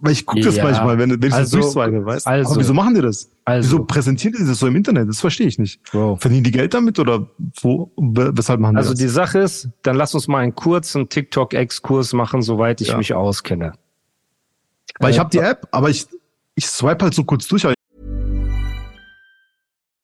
weil 0.00 0.12
ich 0.12 0.26
gucke 0.26 0.40
das 0.42 0.56
Ja, 0.56 0.64
manchmal, 0.64 0.98
wenn, 0.98 1.10
wenn 1.22 1.28
ich 1.28 1.34
also- 1.34 1.58
das 1.58 1.72
durchswipe, 1.72 2.04
weißt 2.04 2.26
also- 2.26 2.50
Aber 2.52 2.60
wieso 2.60 2.74
machen 2.74 2.94
die 2.94 3.00
das? 3.02 3.30
also- 3.44 3.68
wieso 3.68 3.84
präsentieren 3.84 4.34
die 4.38 4.44
das 4.46 4.58
so 4.58 4.66
im 4.66 4.76
Internet? 4.76 5.08
Das 5.08 5.20
verstehe 5.20 5.46
ich 5.46 5.58
nicht. 5.58 5.80
Bro. 5.92 6.16
Verdienen 6.16 6.44
die 6.44 6.50
Geld 6.50 6.74
damit 6.74 6.98
oder 6.98 7.28
wo, 7.60 7.90
we- 7.96 8.32
weshalb 8.34 8.60
machen 8.60 8.74
die 8.74 8.78
Also 8.78 8.90
das? 8.90 8.98
die 8.98 9.08
Sache 9.08 9.38
ist, 9.40 9.68
dann 9.82 9.96
lass 9.96 10.14
uns 10.14 10.26
mal 10.28 10.38
einen 10.38 10.54
kurzen 10.54 11.08
TikTok-Exkurs 11.08 12.12
machen, 12.14 12.42
soweit 12.42 12.80
ich 12.80 12.88
Ja. 12.88 12.96
mich 12.98 13.14
auskenne. 13.14 13.72
Weil 14.98 15.10
ich 15.10 15.16
Äh, 15.16 15.20
habe 15.20 15.30
die 15.30 15.38
App, 15.38 15.66
aber 15.70 15.90
ich, 15.90 16.06
ich 16.54 16.66
swipe 16.66 17.04
halt 17.04 17.14
so 17.14 17.24
kurz 17.24 17.46
durch. 17.48 17.66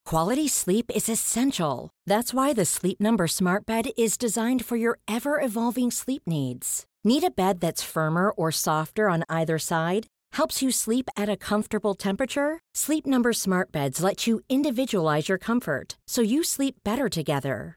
Quality 0.04 0.48
sleep 0.48 0.90
is 0.94 1.08
essential. 1.08 1.90
That's 2.06 2.32
why 2.32 2.54
the 2.54 2.64
Sleep 2.64 2.98
Number 2.98 3.28
Smart 3.28 3.66
Bed 3.66 3.90
is 3.98 4.16
designed 4.16 4.64
for 4.64 4.76
your 4.76 4.98
ever 5.06 5.38
evolving 5.40 5.90
sleep 5.90 6.22
needs. 6.26 6.86
Need 7.04 7.24
a 7.24 7.30
bed 7.30 7.60
that's 7.60 7.82
firmer 7.82 8.30
or 8.30 8.50
softer 8.50 9.10
on 9.10 9.24
either 9.28 9.58
side? 9.58 10.06
Helps 10.32 10.62
you 10.62 10.70
sleep 10.70 11.10
at 11.16 11.28
a 11.28 11.36
comfortable 11.36 11.94
temperature? 11.94 12.60
Sleep 12.74 13.06
Number 13.06 13.34
Smart 13.34 13.70
Beds 13.70 14.02
let 14.02 14.26
you 14.26 14.40
individualize 14.48 15.28
your 15.28 15.38
comfort 15.38 15.98
so 16.08 16.22
you 16.22 16.42
sleep 16.42 16.76
better 16.84 17.08
together. 17.10 17.76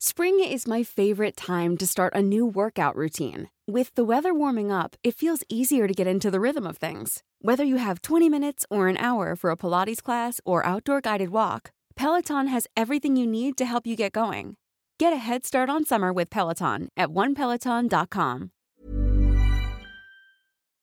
Spring 0.00 0.40
is 0.44 0.66
my 0.68 0.82
favorite 0.82 1.36
time 1.38 1.78
to 1.78 1.86
start 1.86 2.14
a 2.14 2.20
new 2.20 2.44
workout 2.44 2.94
routine. 2.96 3.48
With 3.66 3.94
the 3.94 4.04
weather 4.04 4.34
warming 4.34 4.70
up, 4.70 4.94
it 5.02 5.14
feels 5.14 5.42
easier 5.48 5.88
to 5.88 5.94
get 5.94 6.06
into 6.06 6.30
the 6.30 6.38
rhythm 6.38 6.66
of 6.66 6.76
things. 6.76 7.22
Whether 7.40 7.64
you 7.64 7.76
have 7.78 8.02
20 8.02 8.28
minutes 8.28 8.66
or 8.70 8.88
an 8.88 8.98
hour 8.98 9.34
for 9.36 9.50
a 9.50 9.56
Pilates 9.56 10.02
class 10.02 10.38
or 10.44 10.64
outdoor 10.66 11.00
guided 11.00 11.30
walk, 11.30 11.70
Peloton 11.96 12.48
has 12.48 12.66
everything 12.76 13.16
you 13.16 13.26
need 13.26 13.56
to 13.56 13.64
help 13.64 13.86
you 13.86 13.96
get 13.96 14.12
going. 14.12 14.56
Get 14.98 15.14
a 15.14 15.16
head 15.16 15.46
start 15.46 15.70
on 15.70 15.86
summer 15.86 16.12
with 16.12 16.28
Peloton 16.28 16.88
at 16.96 17.08
onepeloton.com. 17.08 18.50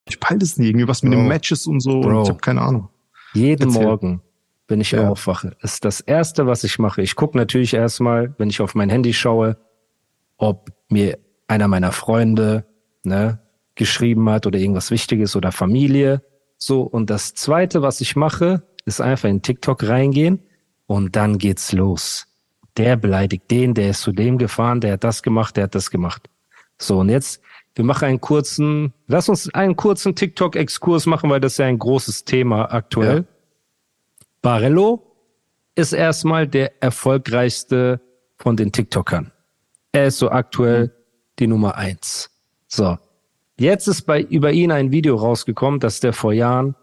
ich 0.06 0.18
peile 0.20 0.38
das 0.40 0.58
nie. 0.58 0.66
Irgendwie 0.66 0.88
was 0.88 1.02
mit 1.04 1.12
Bro. 1.12 1.20
den 1.20 1.28
Matches 1.28 1.66
und 1.68 1.80
so. 1.80 2.00
Bro. 2.00 2.18
Und 2.18 2.22
ich 2.24 2.28
habe 2.30 2.40
keine 2.40 2.60
Ahnung. 2.62 2.88
Jeden 3.32 3.68
Erzähl. 3.68 3.82
Morgen, 3.84 4.20
wenn 4.68 4.80
ich 4.80 4.92
Ja. 4.92 5.08
aufwache, 5.08 5.56
ist 5.60 5.84
das 5.84 6.00
Erste, 6.00 6.46
was 6.46 6.64
ich 6.64 6.78
mache. 6.78 7.02
Ich 7.02 7.16
gucke 7.16 7.36
natürlich 7.36 7.74
erstmal, 7.74 8.34
wenn 8.38 8.50
ich 8.50 8.60
auf 8.60 8.74
mein 8.74 8.90
Handy 8.90 9.12
schaue, 9.12 9.56
ob 10.38 10.70
mir 10.88 11.18
einer 11.48 11.68
meiner 11.68 11.92
Freunde 11.92 12.64
ne, 13.04 13.38
geschrieben 13.74 14.28
hat 14.30 14.46
oder 14.46 14.58
irgendwas 14.58 14.90
Wichtiges 14.90 15.36
oder 15.36 15.52
Familie. 15.52 16.22
So, 16.56 16.82
und 16.82 17.10
das 17.10 17.34
Zweite, 17.34 17.82
was 17.82 18.00
ich 18.00 18.16
mache, 18.16 18.62
ist 18.86 19.00
einfach 19.00 19.28
in 19.28 19.42
TikTok 19.42 19.86
reingehen 19.86 20.40
und 20.86 21.16
dann 21.16 21.38
geht's 21.38 21.72
los. 21.72 22.26
Der 22.76 22.96
beleidigt 22.96 23.50
den, 23.50 23.74
der 23.74 23.90
ist 23.90 24.00
zu 24.00 24.12
dem 24.12 24.38
gefahren, 24.38 24.80
der 24.80 24.94
hat 24.94 25.04
das 25.04 25.22
gemacht, 25.22 25.56
der 25.56 25.64
hat 25.64 25.74
das 25.74 25.90
gemacht. 25.90 26.28
So, 26.78 26.98
und 27.00 27.08
jetzt, 27.08 27.40
wir 27.74 27.84
machen 27.84 28.06
einen 28.06 28.20
kurzen, 28.20 28.92
lass 29.06 29.28
uns 29.28 29.52
einen 29.54 29.76
kurzen 29.76 30.14
TikTok-Exkurs 30.14 31.06
machen, 31.06 31.30
weil 31.30 31.40
das 31.40 31.52
ist 31.52 31.58
ja 31.58 31.66
ein 31.66 31.78
großes 31.78 32.24
Thema 32.24 32.72
aktuell. 32.72 33.18
Ja. 33.18 33.33
Barello 34.44 35.02
ist 35.74 35.94
erstmal 35.94 36.46
der 36.46 36.82
erfolgreichste 36.82 38.02
von 38.36 38.58
den 38.58 38.72
TikTokern. 38.72 39.32
Er 39.90 40.08
ist 40.08 40.18
so 40.18 40.30
aktuell 40.30 40.92
die 41.38 41.46
Nummer 41.46 41.76
eins. 41.78 42.28
So. 42.68 42.98
Jetzt 43.56 43.88
ist 43.88 44.02
bei, 44.02 44.20
über 44.20 44.52
ihn 44.52 44.70
ein 44.70 44.92
Video 44.92 45.16
rausgekommen, 45.16 45.80
dass 45.80 46.00
der 46.00 46.12
vor 46.12 46.34
Jahren 46.34 46.74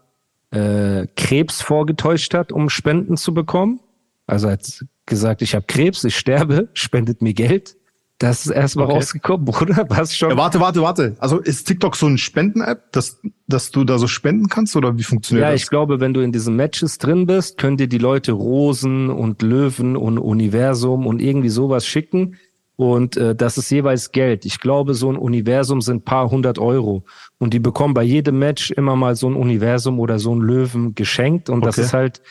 äh, 0.50 1.06
Krebs 1.14 1.62
vorgetäuscht 1.62 2.34
hat, 2.34 2.50
um 2.50 2.68
Spenden 2.68 3.16
zu 3.16 3.32
bekommen. 3.32 3.78
Also 4.26 4.48
er 4.48 4.54
hat 4.54 4.84
gesagt, 5.06 5.40
ich 5.40 5.54
habe 5.54 5.64
Krebs, 5.68 6.02
ich 6.02 6.18
sterbe, 6.18 6.68
spendet 6.74 7.22
mir 7.22 7.32
Geld. 7.32 7.76
Das 8.18 8.46
ist 8.46 8.52
erstmal 8.52 8.86
Okay. 8.86 8.94
rausgekommen, 8.96 9.44
Bruder. 9.46 9.84
Was 9.88 10.16
schon? 10.16 10.30
Ja, 10.30 10.36
warte, 10.36 10.60
warte, 10.60 10.80
warte. 10.80 11.16
Also 11.18 11.38
ist 11.38 11.64
TikTok 11.64 11.96
so 11.96 12.06
ein 12.06 12.18
Spenden-App? 12.18 12.92
Das, 12.92 13.20
dass 13.48 13.70
du 13.72 13.82
da 13.84 13.98
so 13.98 14.06
spenden 14.06 14.48
kannst 14.48 14.76
oder 14.76 14.96
wie 14.96 15.02
funktioniert 15.02 15.44
Ja, 15.46 15.52
das? 15.52 15.62
ich 15.62 15.68
glaube, 15.68 15.98
wenn 15.98 16.14
du 16.14 16.20
in 16.20 16.30
diesen 16.30 16.54
Matches 16.54 16.98
drin 16.98 17.26
bist, 17.26 17.58
können 17.58 17.76
dir 17.76 17.88
die 17.88 17.98
Leute 17.98 18.32
Rosen 18.32 19.10
und 19.10 19.42
Löwen 19.42 19.96
und 19.96 20.18
Universum 20.18 21.06
und 21.06 21.20
irgendwie 21.20 21.48
sowas 21.48 21.84
schicken. 21.86 22.36
Und 22.76 23.16
äh, 23.16 23.34
das 23.34 23.58
ist 23.58 23.70
jeweils 23.70 24.12
Geld. 24.12 24.44
Ich 24.44 24.60
glaube, 24.60 24.94
so 24.94 25.10
ein 25.10 25.16
Universum 25.16 25.80
sind 25.80 26.04
paar 26.04 26.30
hundert 26.30 26.58
Euro. 26.58 27.04
Und 27.38 27.52
die 27.54 27.58
bekommen 27.60 27.92
bei 27.94 28.02
jedem 28.02 28.38
Match 28.38 28.70
immer 28.70 28.94
mal 28.96 29.14
so 29.16 29.28
ein 29.28 29.34
Universum 29.34 29.98
oder 30.00 30.18
so 30.18 30.34
ein 30.34 30.40
Löwen 30.40 30.94
geschenkt. 30.94 31.50
Und 31.50 31.64
das 31.66 31.76
Okay. 31.76 31.86
ist 31.86 31.92
halt, 31.92 32.22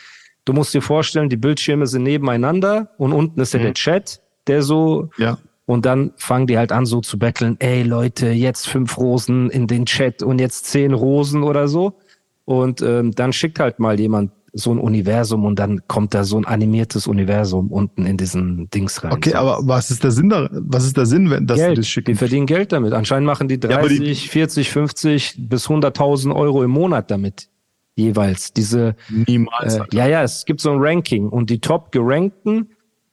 du 0.46 0.52
musst 0.54 0.72
dir 0.74 0.82
vorstellen, 0.82 1.28
die 1.28 1.36
Bildschirme 1.36 1.86
sind 1.86 2.02
nebeneinander 2.04 2.90
und 2.98 3.12
unten 3.12 3.40
ist 3.40 3.52
ja 3.52 3.60
Mhm. 3.60 3.64
der 3.64 3.74
Chat, 3.74 4.20
der 4.46 4.62
so 4.62 5.10
Ja. 5.18 5.38
Und 5.66 5.86
dann 5.86 6.12
fangen 6.16 6.46
die 6.46 6.58
halt 6.58 6.72
an 6.72 6.86
so 6.86 7.00
zu 7.00 7.18
betteln, 7.18 7.56
ey 7.60 7.82
Leute, 7.82 8.28
jetzt 8.30 8.68
fünf 8.68 8.98
Rosen 8.98 9.50
in 9.50 9.66
den 9.66 9.86
Chat 9.86 10.22
und 10.22 10.40
jetzt 10.40 10.66
zehn 10.66 10.92
Rosen 10.92 11.42
oder 11.42 11.68
so. 11.68 11.98
Und 12.44 12.82
ähm, 12.82 13.12
dann 13.12 13.32
schickt 13.32 13.60
halt 13.60 13.78
mal 13.78 13.98
jemand 14.00 14.32
so 14.54 14.70
ein 14.72 14.78
Universum 14.78 15.44
und 15.46 15.58
dann 15.58 15.80
kommt 15.88 16.12
da 16.12 16.24
so 16.24 16.36
ein 16.36 16.44
animiertes 16.44 17.06
Universum 17.06 17.68
unten 17.70 18.04
in 18.04 18.18
diesen 18.18 18.68
Dings 18.68 19.02
rein. 19.02 19.12
Okay, 19.12 19.30
so. 19.30 19.36
aber 19.36 19.60
was 19.62 19.90
ist 19.90 20.04
der 20.04 20.10
Sinn 20.10 20.28
da, 20.28 20.48
was 20.52 20.84
ist 20.84 20.96
der 20.96 21.06
Sinn, 21.06 21.30
wenn 21.30 21.46
dass 21.46 21.56
die 21.58 21.62
Geld, 21.64 21.78
das 21.78 21.86
die 21.86 21.90
schicken? 21.90 22.16
verdienen 22.16 22.46
Geld 22.46 22.72
damit. 22.72 22.92
Anscheinend 22.92 23.26
machen 23.26 23.48
die 23.48 23.58
30, 23.58 23.98
Ja, 23.98 24.04
die- 24.04 24.14
40, 24.14 24.70
50 24.70 25.36
bis 25.48 25.68
100.000 25.68 26.34
Euro 26.34 26.62
im 26.64 26.70
Monat 26.70 27.10
damit 27.10 27.48
jeweils. 27.94 28.52
Diese 28.52 28.94
Niemals. 29.08 29.76
äh, 29.76 29.84
ja, 29.92 30.06
ja, 30.06 30.22
es 30.22 30.44
gibt 30.44 30.60
so 30.60 30.70
ein 30.72 30.78
Ranking 30.80 31.28
und 31.28 31.48
die 31.48 31.60
top 31.60 31.92
gerankten 31.92 32.70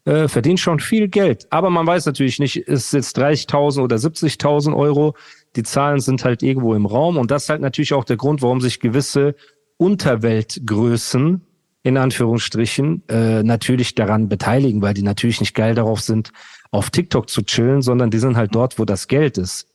äh, 0.10 0.28
verdienen 0.28 0.58
schon 0.58 0.80
viel 0.80 1.08
Geld. 1.08 1.46
Aber 1.52 1.70
man 1.70 1.86
weiß 1.86 2.08
natürlich 2.08 2.40
nicht, 2.40 2.58
ist 2.58 2.94
jetzt 2.94 3.16
30.000 3.20 3.84
oder 3.84 3.98
70.000 3.98 4.76
Euro. 4.76 5.16
Die 5.56 5.62
Zahlen 5.62 6.00
sind 6.00 6.26
halt 6.26 6.42
irgendwo 6.42 6.74
im 6.74 6.88
Raum 6.88 7.18
und 7.18 7.30
das 7.30 7.44
ist 7.44 7.50
halt 7.50 7.62
natürlich 7.62 7.94
auch 7.94 8.06
der 8.06 8.18
Grund, 8.18 8.42
warum 8.42 8.60
sich 8.60 8.80
gewisse 8.80 9.36
Unterweltgrößen 9.78 11.46
in 11.84 11.98
Anführungsstrichen 11.98 13.04
äh, 13.08 13.44
natürlich 13.44 13.94
daran 13.94 14.30
beteiligen, 14.30 14.82
weil 14.82 14.96
die 14.96 15.04
natürlich 15.04 15.42
nicht 15.42 15.54
geil 15.54 15.76
darauf 15.76 16.02
sind, 16.02 16.32
auf 16.72 16.90
TikTok 16.90 17.30
zu 17.30 17.44
chillen, 17.44 17.84
sondern 17.84 18.10
die 18.10 18.20
sind 18.20 18.36
halt 18.36 18.56
dort, 18.56 18.80
wo 18.80 18.86
das 18.86 19.08
Geld 19.08 19.38
ist. 19.38 19.68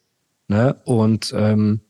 Ne? 0.49 0.76
Und 0.85 1.33
ähm, 1.37 1.81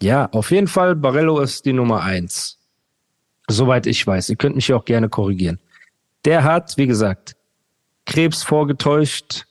ja, 0.00 0.28
auf 0.30 0.52
jeden 0.52 0.68
Fall, 0.68 0.94
Barello 0.94 1.40
ist 1.40 1.66
die 1.66 1.72
Nummer 1.72 2.02
eins. 2.02 2.58
Soweit 3.48 3.86
ich 3.88 4.06
weiß. 4.06 4.30
Ihr 4.30 4.36
könnt 4.36 4.54
mich 4.54 4.68
ja 4.68 4.76
auch 4.76 4.84
gerne 4.84 5.08
korrigieren. 5.08 5.58
Der 6.24 6.44
hat, 6.44 6.76
wie 6.76 6.86
gesagt, 6.86 7.36
Krebs 8.06 8.42
vorgetäuscht. 8.42 9.46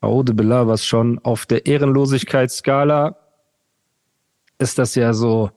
Aude 0.00 0.36
was 0.66 0.84
schon 0.84 1.20
auf 1.20 1.46
der 1.46 1.66
Ehrenlosigkeitsskala 1.66 3.16
ist 4.58 4.78
das 4.78 4.94
ja 4.94 5.12
so 5.12 5.50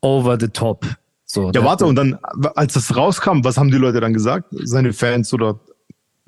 over 0.00 0.36
the 0.38 0.48
top. 0.48 0.84
So, 1.24 1.50
Ja, 1.52 1.64
warte, 1.64 1.86
und 1.86 1.96
dann, 1.96 2.18
als 2.54 2.74
das 2.74 2.96
rauskam, 2.96 3.42
was 3.42 3.56
haben 3.56 3.70
die 3.70 3.78
Leute 3.78 4.00
dann 4.00 4.12
gesagt? 4.12 4.48
Seine 4.50 4.92
Fans 4.92 5.32
oder 5.32 5.58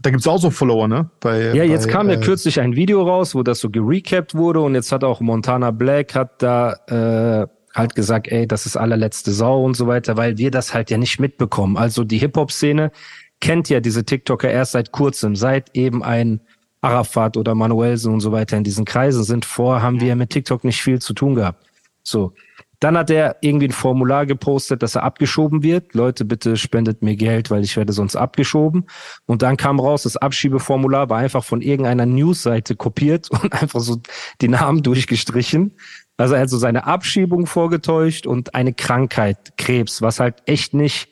da 0.00 0.11
gibt's 0.11 0.28
auch 0.28 0.38
so 0.38 0.50
Follower, 0.50 0.87
ne? 0.87 1.11
Bei, 1.21 1.52
Ja, 1.54 1.64
jetzt 1.64 1.87
bei, 1.87 1.92
kam 1.92 2.09
ja 2.09 2.16
äh, 2.16 2.21
kürzlich 2.21 2.61
ein 2.61 2.76
Video 2.76 3.02
raus, 3.02 3.35
wo 3.35 3.42
das 3.42 3.59
so 3.59 3.68
gerecapt 3.68 4.35
wurde 4.35 4.61
und 4.61 4.75
jetzt 4.75 4.92
hat 4.92 5.02
auch 5.02 5.21
Montana 5.21 5.73
Black 5.73 6.14
hat 6.14 6.40
da 6.42 6.75
äh, 6.87 7.47
halt 7.75 7.95
gesagt, 7.95 8.28
ey, 8.28 8.47
das 8.47 8.66
ist 8.66 8.76
allerletzte 8.76 9.33
Sau 9.33 9.64
und 9.64 9.75
so 9.75 9.87
weiter, 9.87 10.16
weil 10.16 10.38
wir 10.38 10.50
das 10.50 10.73
halt 10.73 10.90
ja 10.90 10.99
nicht 10.99 11.18
mitbekommen. 11.21 11.76
Also 11.76 12.04
die 12.04 12.18
Hip-Hop-Szene 12.18 12.92
kennt 13.40 13.68
ja 13.68 13.80
diese 13.80 14.04
TikToker 14.04 14.50
erst 14.50 14.73
seit 14.73 14.92
kurzem, 14.92 15.37
seit 15.37 15.76
eben 15.76 16.02
ein 16.02 16.40
Arafat 16.80 17.37
oder 17.37 17.54
Manuelsen 17.54 18.12
und 18.12 18.21
so 18.21 18.33
weiter 18.33 18.57
in 18.57 18.64
diesen 18.64 18.85
Kreisen 18.85 19.25
sind. 19.25 19.45
Vorher 19.45 19.83
haben 19.83 20.00
wir 20.00 20.09
ja 20.09 20.14
mit 20.14 20.30
TikTok 20.30 20.64
nicht 20.64 20.80
viel 20.80 21.00
zu 21.00 21.12
tun 21.12 21.35
gehabt. 21.35 21.64
So. 22.02 22.33
Dann 22.80 22.97
hat 22.97 23.11
er 23.11 23.37
irgendwie 23.40 23.66
ein 23.66 23.73
Formular 23.73 24.25
gepostet, 24.25 24.85
dass 24.85 24.95
er 24.95 25.02
abgeschoben 25.02 25.64
wird. 25.64 25.95
Leute, 25.95 26.25
bitte 26.25 26.57
spendet 26.57 27.02
mir 27.02 27.16
Geld, 27.16 27.50
weil 27.50 27.64
ich 27.64 27.76
werde 27.76 27.92
sonst 27.92 28.14
abgeschoben. 28.14 28.87
Und 29.26 29.42
dann 29.42 29.57
kam 29.57 29.80
raus, 29.80 30.04
das 30.04 30.16
Abschiebeformular 30.16 31.11
war 31.11 31.18
einfach 31.18 31.42
von 31.42 31.61
irgendeiner 31.61 32.07
Newsseite 32.07 32.76
kopiert 32.76 33.28
und 33.42 33.52
einfach 33.52 33.80
so 33.80 34.00
die 34.40 34.49
Namen 34.49 34.85
durchgestrichen. 34.85 35.73
Also 36.16 36.35
er 36.35 36.42
hat 36.42 36.50
so 36.50 36.59
seine 36.59 36.87
Abschiebung 36.87 37.47
vorgetäuscht 37.47 38.26
und 38.26 38.54
eine 38.54 38.73
Krankheit, 38.73 39.57
Krebs, 39.57 40.01
was 40.01 40.20
halt 40.20 40.37
echt 40.46 40.72
nicht, 40.72 41.09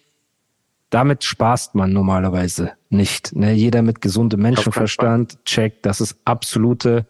damit 0.91 1.25
spaßt 1.25 1.75
man 1.75 1.93
normalerweise 1.93 2.73
nicht. 2.91 3.35
Ne? 3.35 3.53
Jeder 3.53 3.83
mit 3.83 4.01
gesundem 4.01 4.41
Menschenverstand 4.43 5.45
checkt, 5.45 5.85
das 5.85 6.01
ist 6.01 6.19
absolute 6.25 7.07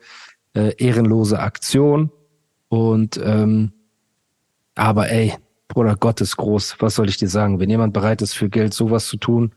äh, 0.54 0.74
ehrenlose 0.78 1.38
Aktion. 1.38 2.10
Und 2.68 3.20
ähm, 3.22 3.72
aber 4.74 5.10
ey, 5.10 5.34
Bruder, 5.68 5.96
Gott 5.96 6.20
ist 6.20 6.36
groß. 6.36 6.76
Was 6.78 6.94
soll 6.94 7.08
ich 7.08 7.16
dir 7.16 7.28
sagen? 7.28 7.60
Wenn 7.60 7.70
jemand 7.70 7.92
bereit 7.92 8.22
ist, 8.22 8.34
für 8.34 8.48
Geld 8.48 8.72
sowas 8.72 9.06
zu 9.06 9.16
tun, 9.16 9.52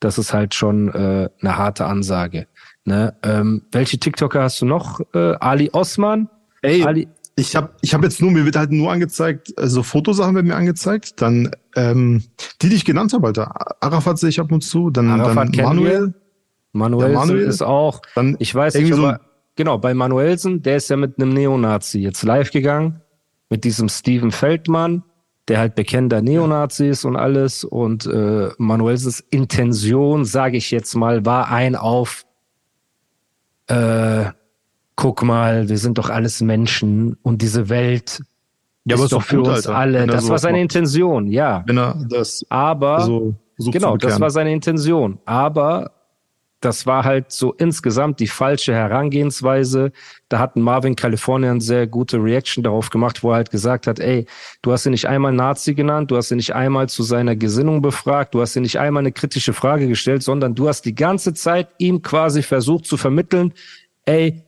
das 0.00 0.18
ist 0.18 0.32
halt 0.32 0.54
schon 0.54 0.88
äh, 0.88 1.28
eine 1.40 1.56
harte 1.56 1.84
Ansage. 1.84 2.48
Ne? 2.84 3.14
Ähm, 3.22 3.62
welche 3.70 3.98
TikToker 3.98 4.42
hast 4.42 4.60
du 4.62 4.66
noch? 4.66 5.00
Äh, 5.14 5.34
Ali 5.40 5.70
Osman? 5.72 6.28
Ey, 6.62 6.82
Ali, 6.82 7.08
ich 7.40 7.56
habe 7.56 7.70
ich 7.80 7.94
hab 7.94 8.02
jetzt 8.02 8.20
nur, 8.20 8.30
mir 8.30 8.44
wird 8.44 8.56
halt 8.56 8.70
nur 8.70 8.92
angezeigt, 8.92 9.52
äh, 9.58 9.66
so 9.66 9.82
Fotosachen 9.82 10.34
werden 10.34 10.46
mir 10.46 10.56
angezeigt, 10.56 11.20
dann 11.20 11.50
ähm, 11.74 12.24
die, 12.60 12.68
die 12.68 12.76
ich 12.76 12.84
genannt 12.84 13.12
habe, 13.12 13.28
Alter. 13.28 13.82
Arafat 13.82 14.18
sehe 14.18 14.28
ich 14.28 14.40
ab 14.40 14.52
und 14.52 14.62
zu, 14.62 14.90
dann, 14.90 15.08
Arafat 15.08 15.56
dann 15.56 15.64
Manuel, 15.64 16.14
Manuelsen 16.72 17.12
Ja, 17.12 17.18
Manuel. 17.18 17.46
ist 17.46 17.62
auch, 17.62 18.02
dann 18.14 18.36
ich 18.38 18.54
weiß 18.54 18.74
nicht, 18.74 18.94
so 18.94 19.06
aber 19.06 19.20
genau, 19.56 19.78
bei 19.78 19.94
Manuelsen, 19.94 20.62
der 20.62 20.76
ist 20.76 20.90
ja 20.90 20.96
mit 20.96 21.18
einem 21.18 21.32
Neonazi 21.32 22.00
jetzt 22.00 22.22
live 22.22 22.50
gegangen, 22.50 23.00
mit 23.48 23.64
diesem 23.64 23.88
Steven 23.88 24.30
Feldmann, 24.30 25.02
der 25.48 25.58
halt 25.58 25.74
bekennender 25.74 26.22
Neonazi 26.22 26.88
ist 26.88 27.04
und 27.04 27.16
alles. 27.16 27.64
Und 27.64 28.06
äh, 28.06 28.50
Manuelsens 28.58 29.20
Intention, 29.30 30.24
sage 30.24 30.56
ich 30.56 30.70
jetzt 30.70 30.94
mal, 30.94 31.26
war 31.26 31.50
ein 31.50 31.74
auf, 31.74 32.24
äh, 33.66 34.26
guck 34.96 35.22
mal, 35.22 35.68
wir 35.68 35.78
sind 35.78 35.98
doch 35.98 36.10
alles 36.10 36.40
Menschen 36.40 37.16
und 37.22 37.42
diese 37.42 37.68
Welt 37.68 38.22
Ja, 38.84 38.96
ist 38.96 39.02
ist 39.04 39.12
doch 39.12 39.22
für 39.22 39.36
gut, 39.36 39.48
uns 39.48 39.66
Alter, 39.66 39.76
alle. 39.76 40.06
Das 40.06 40.28
war 40.28 40.38
seine 40.38 40.58
macht. 40.58 40.62
Intention, 40.62 41.26
ja. 41.28 41.62
wenn 41.66 41.78
er 41.78 42.04
das 42.08 42.44
Aber 42.48 43.00
so 43.02 43.34
Genau, 43.68 43.96
das 43.96 44.20
war 44.20 44.30
seine 44.30 44.52
Intention. 44.52 45.18
Aber 45.26 45.92
das 46.60 46.84
war 46.86 47.04
halt 47.04 47.32
so 47.32 47.52
insgesamt 47.54 48.20
die 48.20 48.26
falsche 48.26 48.74
Herangehensweise. 48.74 49.92
Da 50.28 50.38
hat 50.38 50.56
Marvin 50.56 50.94
California 50.94 51.50
eine 51.50 51.60
sehr 51.60 51.86
gute 51.86 52.22
Reaction 52.22 52.62
darauf 52.62 52.90
gemacht, 52.90 53.22
wo 53.22 53.30
er 53.30 53.36
halt 53.36 53.50
gesagt 53.50 53.86
hat, 53.86 53.98
ey, 53.98 54.26
du 54.60 54.72
hast 54.72 54.84
ihn 54.84 54.90
nicht 54.90 55.08
einmal 55.08 55.32
Nazi 55.32 55.74
genannt, 55.74 56.10
du 56.10 56.16
hast 56.16 56.30
ihn 56.30 56.36
nicht 56.36 56.54
einmal 56.54 56.88
zu 56.88 57.02
seiner 57.02 57.34
Gesinnung 57.34 57.80
befragt, 57.80 58.34
du 58.34 58.42
hast 58.42 58.56
ihn 58.56 58.62
nicht 58.62 58.78
einmal 58.78 59.02
eine 59.02 59.12
kritische 59.12 59.54
Frage 59.54 59.88
gestellt, 59.88 60.22
sondern 60.22 60.54
du 60.54 60.68
hast 60.68 60.82
die 60.82 60.94
ganze 60.94 61.32
Zeit 61.32 61.68
ihm 61.78 62.02
quasi 62.02 62.42
versucht 62.42 62.84
zu 62.84 62.98
vermitteln, 62.98 63.54
ey, 64.04 64.42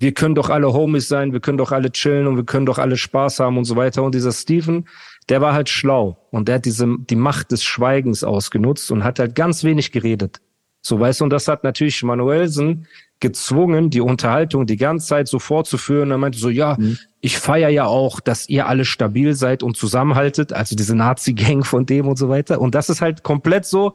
wir 0.00 0.12
können 0.12 0.34
doch 0.34 0.48
alle 0.50 0.72
Homies 0.72 1.08
sein, 1.08 1.32
wir 1.32 1.40
können 1.40 1.58
doch 1.58 1.72
alle 1.72 1.90
chillen 1.90 2.26
und 2.26 2.36
wir 2.36 2.44
können 2.44 2.66
doch 2.66 2.78
alle 2.78 2.96
Spaß 2.96 3.40
haben 3.40 3.58
und 3.58 3.64
so 3.64 3.76
weiter. 3.76 4.02
Und 4.02 4.14
dieser 4.14 4.32
Steven, 4.32 4.86
der 5.28 5.40
war 5.40 5.52
halt 5.52 5.68
schlau 5.68 6.18
und 6.30 6.48
der 6.48 6.56
hat 6.56 6.64
diese, 6.64 6.86
die 6.98 7.16
Macht 7.16 7.50
des 7.50 7.64
Schweigens 7.64 8.24
ausgenutzt 8.24 8.90
und 8.90 9.04
hat 9.04 9.18
halt 9.18 9.34
ganz 9.34 9.64
wenig 9.64 9.92
geredet. 9.92 10.40
So, 10.80 11.00
weißt 11.00 11.20
du, 11.20 11.24
und 11.24 11.30
das 11.30 11.48
hat 11.48 11.64
natürlich 11.64 12.02
Manuelsen 12.02 12.86
gezwungen, 13.20 13.90
die 13.90 14.00
Unterhaltung 14.00 14.66
die 14.66 14.76
ganze 14.76 15.08
Zeit 15.08 15.28
so 15.28 15.38
fortzuführen. 15.38 16.10
Er 16.10 16.18
meinte 16.18 16.38
so, 16.38 16.48
ja, 16.48 16.76
ich 17.20 17.38
feier 17.38 17.68
ja 17.68 17.86
auch, 17.86 18.20
dass 18.20 18.48
ihr 18.48 18.68
alle 18.68 18.84
stabil 18.84 19.34
seid 19.34 19.62
und 19.62 19.76
zusammenhaltet, 19.76 20.52
also 20.52 20.76
diese 20.76 20.94
Nazi-Gang 20.94 21.64
von 21.64 21.84
dem 21.84 22.06
und 22.06 22.16
so 22.16 22.28
weiter. 22.28 22.60
Und 22.60 22.76
das 22.76 22.88
ist 22.88 23.00
halt 23.00 23.24
komplett 23.24 23.66
so 23.66 23.94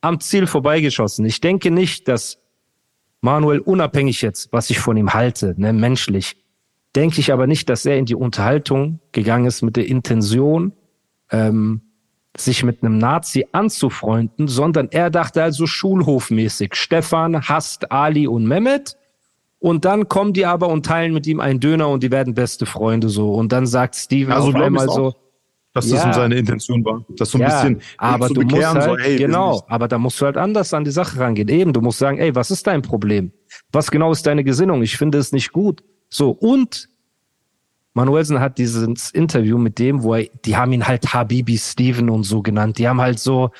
am 0.00 0.20
Ziel 0.20 0.46
vorbeigeschossen. 0.46 1.24
Ich 1.24 1.40
denke 1.40 1.70
nicht, 1.70 2.08
dass 2.08 2.38
Manuel 3.20 3.60
unabhängig 3.60 4.22
jetzt, 4.22 4.52
was 4.52 4.70
ich 4.70 4.78
von 4.78 4.96
ihm 4.96 5.14
halte, 5.14 5.54
ne, 5.56 5.72
menschlich, 5.72 6.36
denke 6.94 7.20
ich 7.20 7.32
aber 7.32 7.46
nicht, 7.46 7.68
dass 7.68 7.84
er 7.84 7.98
in 7.98 8.06
die 8.06 8.14
Unterhaltung 8.14 9.00
gegangen 9.12 9.46
ist 9.46 9.62
mit 9.62 9.76
der 9.76 9.86
Intention, 9.86 10.72
ähm, 11.30 11.82
sich 12.36 12.62
mit 12.62 12.82
einem 12.82 12.98
Nazi 12.98 13.46
anzufreunden, 13.52 14.46
sondern 14.46 14.88
er 14.90 15.10
dachte 15.10 15.42
also 15.42 15.66
schulhofmäßig, 15.66 16.74
Stefan 16.74 17.48
hasst 17.48 17.90
Ali 17.90 18.28
und 18.28 18.46
Mehmet 18.46 18.96
und 19.58 19.84
dann 19.84 20.08
kommen 20.08 20.32
die 20.32 20.46
aber 20.46 20.68
und 20.68 20.86
teilen 20.86 21.12
mit 21.12 21.26
ihm 21.26 21.40
einen 21.40 21.58
Döner 21.58 21.88
und 21.88 22.02
die 22.02 22.10
werden 22.10 22.34
beste 22.34 22.64
Freunde 22.64 23.08
so. 23.08 23.32
Und 23.32 23.50
dann 23.50 23.66
sagt 23.66 23.96
Steven 23.96 24.32
Also 24.32 24.48
auf 24.50 24.54
einmal 24.54 24.88
so, 24.88 25.14
dass 25.78 25.88
das 25.90 26.04
Ja. 26.04 26.12
seine 26.12 26.36
Intention 26.36 26.84
war. 26.84 27.04
Das 27.16 27.30
so 27.30 27.38
ein 27.38 27.42
ja, 27.42 27.48
bisschen 27.48 27.80
aber 27.96 28.28
zu 28.28 28.34
du 28.34 28.40
musst 28.42 28.54
bekehren, 28.54 28.74
halt, 28.78 28.84
so, 28.84 28.98
hey, 28.98 29.16
genau, 29.16 29.62
aber 29.68 29.88
da 29.88 29.98
musst 29.98 30.20
du 30.20 30.26
halt 30.26 30.36
anders 30.36 30.74
an 30.74 30.84
die 30.84 30.90
Sache 30.90 31.18
rangehen. 31.18 31.48
Eben, 31.48 31.72
du 31.72 31.80
musst 31.80 31.98
sagen, 31.98 32.18
ey, 32.18 32.34
was 32.34 32.50
ist 32.50 32.66
dein 32.66 32.82
Problem? 32.82 33.32
Was 33.72 33.90
genau 33.90 34.12
ist 34.12 34.26
deine 34.26 34.44
Gesinnung? 34.44 34.82
Ich 34.82 34.96
finde 34.96 35.18
es 35.18 35.32
nicht 35.32 35.52
gut. 35.52 35.82
So, 36.10 36.30
und 36.30 36.88
Manuelsen 37.94 38.40
hat 38.40 38.58
dieses 38.58 39.10
Interview 39.10 39.58
mit 39.58 39.78
dem, 39.78 40.02
wo 40.02 40.14
er, 40.14 40.26
die 40.44 40.56
haben 40.56 40.72
ihn 40.72 40.86
halt 40.86 41.12
Habibi 41.12 41.58
Steven 41.58 42.10
und 42.10 42.22
so 42.24 42.42
genannt. 42.42 42.78
Die 42.78 42.86
haben 42.86 43.00
halt 43.00 43.18
so, 43.18 43.50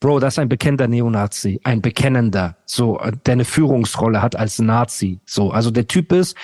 Bro, 0.00 0.20
das 0.20 0.34
ist 0.34 0.38
ein 0.38 0.48
bekennender 0.50 0.88
Neonazi, 0.88 1.58
ein 1.64 1.80
bekennender, 1.80 2.56
so, 2.66 3.00
der 3.24 3.32
eine 3.32 3.44
Führungsrolle 3.46 4.20
hat 4.20 4.36
als 4.36 4.58
Nazi. 4.58 5.20
So, 5.24 5.50
also 5.50 5.70
der 5.70 5.86
Typ 5.86 6.12
ist 6.12 6.36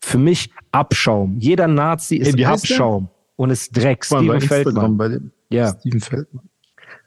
für 0.00 0.18
mich 0.18 0.50
Abschaum. 0.72 1.36
Jeder 1.40 1.66
Nazi 1.66 2.16
ist 2.16 2.36
Hey? 2.36 2.44
Abschaum. 2.44 3.08
Und 3.40 3.48
ist 3.48 3.74
Dreck. 3.74 4.10
War 4.10 4.22
bei 4.22 4.38
Steven 4.38 4.48
Feldmann. 4.48 4.96
Bei 4.98 5.08
dem 5.08 5.32
Ja. 5.48 5.74
Steven 5.80 6.00
Feldmann. 6.00 6.44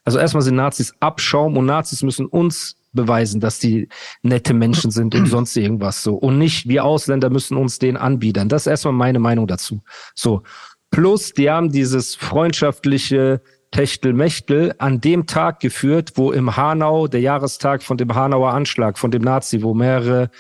Also 0.04 0.18
erstmal 0.18 0.42
sind 0.42 0.56
Nazis 0.56 0.92
Abschaum 1.00 1.56
und 1.58 1.68
Nazis 1.68 2.02
müssen 2.02 2.26
uns 2.26 2.76
beweisen, 2.92 3.40
dass 3.40 3.60
die 3.60 3.88
nette 4.24 4.56
Menschen 4.56 4.90
sind 4.90 5.14
und 5.14 5.28
sonst 5.28 5.56
irgendwas 5.56 6.02
so. 6.02 6.16
Und 6.16 6.40
nicht 6.40 6.68
wir 6.68 6.86
Ausländer 6.86 7.30
müssen 7.30 7.56
uns 7.56 7.78
den 7.78 7.98
anbiedern. 7.98 8.50
Das 8.50 8.64
ist 8.64 8.68
erstmal 8.68 8.96
meine 8.96 9.20
Meinung 9.20 9.46
dazu. 9.46 9.84
So. 10.16 10.42
Plus, 10.90 11.34
die 11.34 11.52
haben 11.52 11.72
dieses 11.72 12.16
freundschaftliche 12.16 13.42
Techtelmechtel 13.70 14.74
an 14.80 15.02
dem 15.02 15.28
Tag 15.28 15.60
geführt, 15.60 16.14
wo 16.16 16.32
im 16.32 16.58
Hanau, 16.58 17.08
der 17.08 17.22
Jahrestag 17.22 17.84
von 17.84 17.98
dem 17.98 18.16
Hanauer 18.16 18.54
Anschlag, 18.54 18.98
von 18.98 19.12
dem 19.12 19.22
Nazi, 19.22 19.62
wo 19.62 19.76
mehrere 19.76 20.32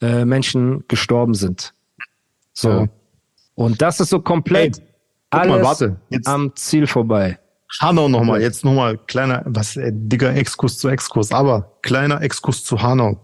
äh, 0.00 0.24
Menschen 0.24 0.84
gestorben 0.88 1.34
sind. 1.34 1.74
So. 2.54 2.70
Ja. 2.70 2.88
Und 3.54 3.82
das 3.82 4.00
ist 4.00 4.08
so 4.08 4.20
komplett 4.20 4.78
Ey, 4.78 4.93
guck 5.40 5.48
mal, 5.48 5.54
alles 5.54 5.66
warte, 5.66 5.96
jetzt- 6.10 6.28
am 6.28 6.54
Ziel 6.56 6.86
vorbei. 6.86 7.38
Hanau 7.80 8.08
nochmal, 8.08 8.40
jetzt 8.40 8.64
nochmal 8.64 8.98
kleiner, 8.98 9.42
was, 9.46 9.76
äh, 9.76 9.90
dicker 9.92 10.34
Exkurs 10.34 10.78
zu 10.78 10.88
Exkurs, 10.88 11.32
aber 11.32 11.78
kleiner 11.82 12.22
Exkurs 12.22 12.62
zu 12.62 12.80
Hanau. 12.80 13.18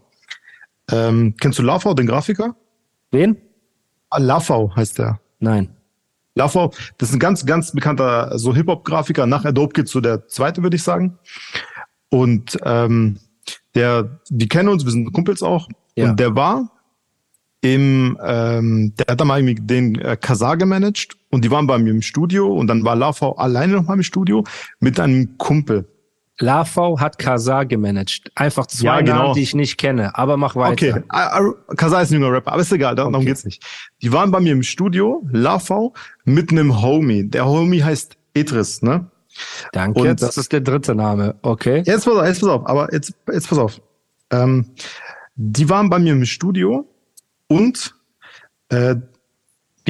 Ähm, 0.91 1.35
kennst 1.41 1.59
du 1.59 1.63
Lafau, 1.63 1.95
den 1.95 2.07
Grafiker? 2.07 2.57
Wen? 3.13 3.37
Ah, 4.09 4.19
Lafau 4.19 4.75
heißt 4.75 4.99
der. 4.99 5.21
Nein. 5.39 5.71
Lafau, 6.35 6.73
das 6.99 7.11
ist 7.11 7.15
ein 7.15 7.19
ganz, 7.21 7.47
ganz 7.47 7.73
bekannter 7.73 8.37
so 8.39 8.55
Hip-Hop-Grafiker. 8.55 9.27
Nach 9.27 9.45
Adobe 9.45 9.73
geht's 9.73 9.91
so 9.93 10.01
der 10.01 10.27
zweite, 10.27 10.63
würde 10.63 10.77
ich 10.77 10.83
sagen. 10.83 11.19
Und 12.09 12.59
ähm, 12.65 13.19
der, 13.75 14.21
die 14.29 14.49
kennen 14.49 14.69
uns, 14.69 14.85
wir 14.85 14.91
sind 14.91 15.13
Kumpels 15.13 15.43
auch. 15.43 15.69
Ja. 15.95 16.11
Und 16.11 16.21
der 16.21 16.35
war 16.35 16.71
im, 17.61 18.19
ähm, 18.25 18.95
der 18.97 19.07
hat 19.13 19.21
dann 19.21 19.29
mal 19.29 19.39
irgendwie 19.39 19.63
den 19.63 19.95
äh, 20.01 20.17
Kasar 20.17 20.57
gemanagt 20.57 21.17
und 21.31 21.45
die 21.45 21.51
waren 21.51 21.67
bei 21.67 21.79
mir 21.79 21.91
im 21.91 22.03
Studio 22.03 22.53
und 22.53 22.67
dann 22.67 22.85
war 22.85 22.97
Lafau 22.97 23.33
alleine 23.37 23.75
noch 23.75 23.85
mal 23.85 23.95
im 23.95 24.03
Studio 24.03 24.45
mit 24.81 24.99
einem 25.01 25.37
Kumpel. 25.39 25.87
Lavau 26.43 26.99
hat 26.99 27.19
Kazar 27.19 27.67
gemanagt. 27.67 28.33
Einfach 28.35 28.65
zwei 28.67 28.87
Ja, 28.87 29.01
genau. 29.03 29.17
Namen, 29.25 29.35
die 29.35 29.43
ich 29.43 29.55
nicht 29.55 29.77
kenne, 29.77 30.17
aber 30.17 30.39
mach 30.39 30.57
weiter. 30.57 30.73
Okay, 30.73 30.95
Ah, 31.09 31.39
ah, 31.39 31.75
Kasar 31.77 32.01
ist 32.03 32.11
ein 32.13 32.15
junger 32.23 32.33
Rapper, 32.33 32.53
aber 32.53 32.63
ist 32.63 32.73
egal, 32.73 32.95
darum 32.95 33.15
Okay. 33.15 33.27
geht's 33.27 33.45
nicht. 33.45 33.63
Die 34.01 34.11
waren 34.11 34.31
bei 34.31 34.41
mir 34.41 34.53
im 34.53 34.63
Studio, 34.63 35.23
Lafau, 35.31 35.93
mit 36.25 36.51
einem 36.51 36.81
Homie. 36.81 37.25
Der 37.29 37.45
Homie 37.45 37.83
heißt 37.85 38.17
Etris, 38.33 38.81
ne? 38.81 39.11
Danke, 39.73 40.01
Und- 40.01 40.23
das 40.23 40.39
ist 40.39 40.51
der 40.51 40.63
dritte 40.63 40.95
Name. 40.95 41.35
Okay. 41.43 41.83
Jetzt 41.85 42.07
pass 42.07 42.15
auf, 42.17 42.25
jetzt 42.27 42.41
pass 42.41 42.49
auf, 42.49 42.67
aber 42.67 42.91
jetzt, 42.95 43.13
jetzt 43.31 43.49
pass 43.49 43.59
auf. 43.59 43.81
Ähm, 44.31 44.65
die 45.37 45.69
waren 45.69 45.91
bei 45.91 45.99
mir 45.99 46.13
im 46.15 46.25
Studio 46.25 46.89
und 47.49 47.95
äh, 48.71 48.97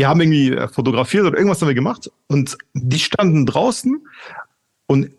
wir 0.01 0.09
haben 0.09 0.19
irgendwie 0.23 0.53
äh, 0.53 0.67
fotografiert 0.67 1.27
oder 1.27 1.37
irgendwas 1.37 1.61
haben 1.61 1.69
wir 1.69 1.75
gemacht 1.75 2.11
und 2.27 2.57
die 2.73 2.99
standen 2.99 3.45
draußen 3.45 4.01
und 4.87 5.11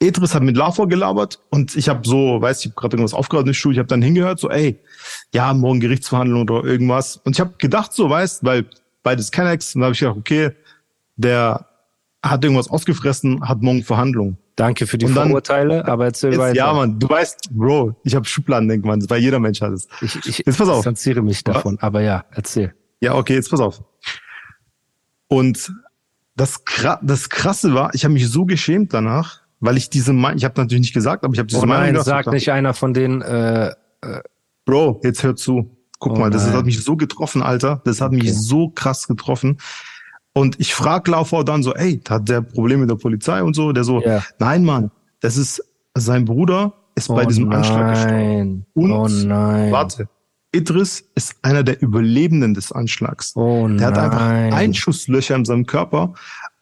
Etris 0.00 0.34
hat 0.34 0.42
mit 0.42 0.56
Lafo 0.56 0.86
gelabert 0.86 1.38
und 1.50 1.76
ich 1.76 1.90
habe 1.90 2.00
so, 2.08 2.40
weiß 2.40 2.60
ich, 2.60 2.66
habe 2.70 2.80
gerade 2.80 2.96
irgendwas 2.96 3.12
aufgehört 3.12 3.46
im 3.46 3.52
Studio, 3.52 3.72
ich 3.74 3.78
habe 3.80 3.88
dann 3.88 4.00
hingehört, 4.00 4.38
so, 4.40 4.48
ey, 4.48 4.78
ja, 5.34 5.52
morgen 5.52 5.80
Gerichtsverhandlung 5.80 6.42
oder 6.48 6.64
irgendwas. 6.64 7.16
Und 7.18 7.36
ich 7.36 7.40
habe 7.40 7.52
gedacht, 7.58 7.92
so, 7.92 8.08
weißt, 8.08 8.42
weil 8.44 8.64
beides 9.02 9.30
Kennex, 9.30 9.74
und 9.74 9.80
da 9.82 9.86
habe 9.86 9.92
ich 9.94 10.00
gedacht, 10.00 10.16
okay, 10.18 10.50
der 11.16 11.66
hat 12.22 12.42
irgendwas 12.42 12.68
ausgefressen, 12.70 13.46
hat 13.46 13.60
morgen 13.62 13.82
Verhandlung. 13.84 14.38
Danke 14.56 14.86
für 14.86 14.96
die 14.98 15.04
Und 15.06 15.14
dann- 15.14 15.28
Vorurteile, 15.28 15.86
aber 15.86 16.06
erzähl 16.06 16.30
Jetzt, 16.30 16.40
weiter. 16.40 16.56
ja, 16.56 16.72
Mann, 16.72 16.98
du 16.98 17.08
weißt, 17.08 17.50
Bro, 17.52 17.94
ich 18.04 18.14
habe 18.14 18.24
Schubladendenken, 18.26 18.88
Mann, 18.88 19.04
weil 19.10 19.20
jeder 19.20 19.38
Mensch 19.40 19.60
hat 19.60 19.72
es. 19.72 19.86
ich 20.00 20.16
ich 20.26 20.38
Jetzt 20.46 20.56
pass 20.58 20.68
auf. 20.68 20.76
distanziere 20.76 21.20
mich 21.22 21.42
davon, 21.44 21.78
aber 21.80 22.00
ja, 22.00 22.24
erzähl. 22.32 22.74
Ja, 23.00 23.14
okay, 23.14 23.34
jetzt 23.34 23.50
pass 23.50 23.60
auf. 23.60 23.82
Und 25.28 25.72
das, 26.36 26.62
das 27.02 27.28
Krasse 27.30 27.74
war, 27.74 27.94
ich 27.94 28.04
habe 28.04 28.14
mich 28.14 28.28
so 28.28 28.44
geschämt 28.44 28.92
danach, 28.94 29.40
weil 29.60 29.76
ich 29.76 29.90
diese 29.90 30.12
Meinung, 30.12 30.38
ich 30.38 30.44
habe 30.44 30.60
natürlich 30.60 30.82
nicht 30.82 30.94
gesagt, 30.94 31.24
aber 31.24 31.32
ich 31.32 31.38
habe 31.38 31.46
diese 31.48 31.62
Oh 31.62 31.66
Meinung 31.66 31.82
nein, 31.84 31.92
gedacht, 31.94 32.06
sag 32.06 32.26
ich 32.26 32.32
nicht 32.32 32.52
einer 32.52 32.74
von 32.74 32.94
den, 32.94 33.22
äh, 33.22 33.74
Bro, 34.64 35.00
jetzt 35.04 35.22
hör 35.22 35.34
zu. 35.36 35.70
Guck 35.98 36.12
Oh 36.12 36.20
mal, 36.20 36.30
das 36.30 36.44
nein. 36.46 36.54
hat 36.56 36.66
mich 36.66 36.82
so 36.84 36.96
getroffen, 36.96 37.42
Alter. 37.42 37.80
Das 37.84 38.00
hat 38.00 38.08
Okay. 38.08 38.18
mich 38.22 38.34
so 38.38 38.68
krass 38.68 39.06
getroffen. 39.08 39.58
Und 40.34 40.60
ich 40.60 40.74
frag 40.74 41.08
Laufau 41.08 41.42
dann 41.42 41.62
so, 41.62 41.74
ey, 41.74 42.00
hat 42.08 42.28
der 42.28 42.42
Probleme 42.42 42.82
mit 42.82 42.90
der 42.90 42.96
Polizei 42.96 43.42
und 43.42 43.54
so? 43.56 43.72
Der 43.72 43.84
so, 43.84 44.02
Ja. 44.02 44.22
nein, 44.38 44.64
Mann, 44.64 44.90
das 45.20 45.38
ist, 45.38 45.62
sein 45.94 46.26
Bruder 46.26 46.74
ist 46.94 47.08
bei 47.08 47.24
oh 47.24 47.26
diesem 47.26 47.50
Anschlag 47.50 47.94
gestorben. 47.94 48.14
nein. 48.16 48.66
Und, 48.74 48.92
oh 48.92 49.08
nein. 49.08 49.72
Warte, 49.72 50.08
Idris 50.56 51.04
ist 51.14 51.36
einer 51.42 51.62
der 51.62 51.82
Überlebenden 51.82 52.54
des 52.54 52.72
Anschlags. 52.72 53.34
Oh 53.36 53.68
Der 53.68 53.88
hat 53.88 53.98
einfach. 53.98 54.56
Einschusslöcher 54.56 55.36
in 55.36 55.44
seinem 55.44 55.66
Körper. 55.66 56.14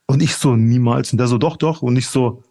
Und 0.06 0.22
ich 0.22 0.34
so, 0.34 0.56
niemals. 0.56 1.12
Und 1.12 1.18
der 1.18 1.28
so, 1.28 1.38
doch, 1.38 1.56
doch. 1.56 1.82
Und 1.82 1.96
ich 1.96 2.08
so, 2.08 2.42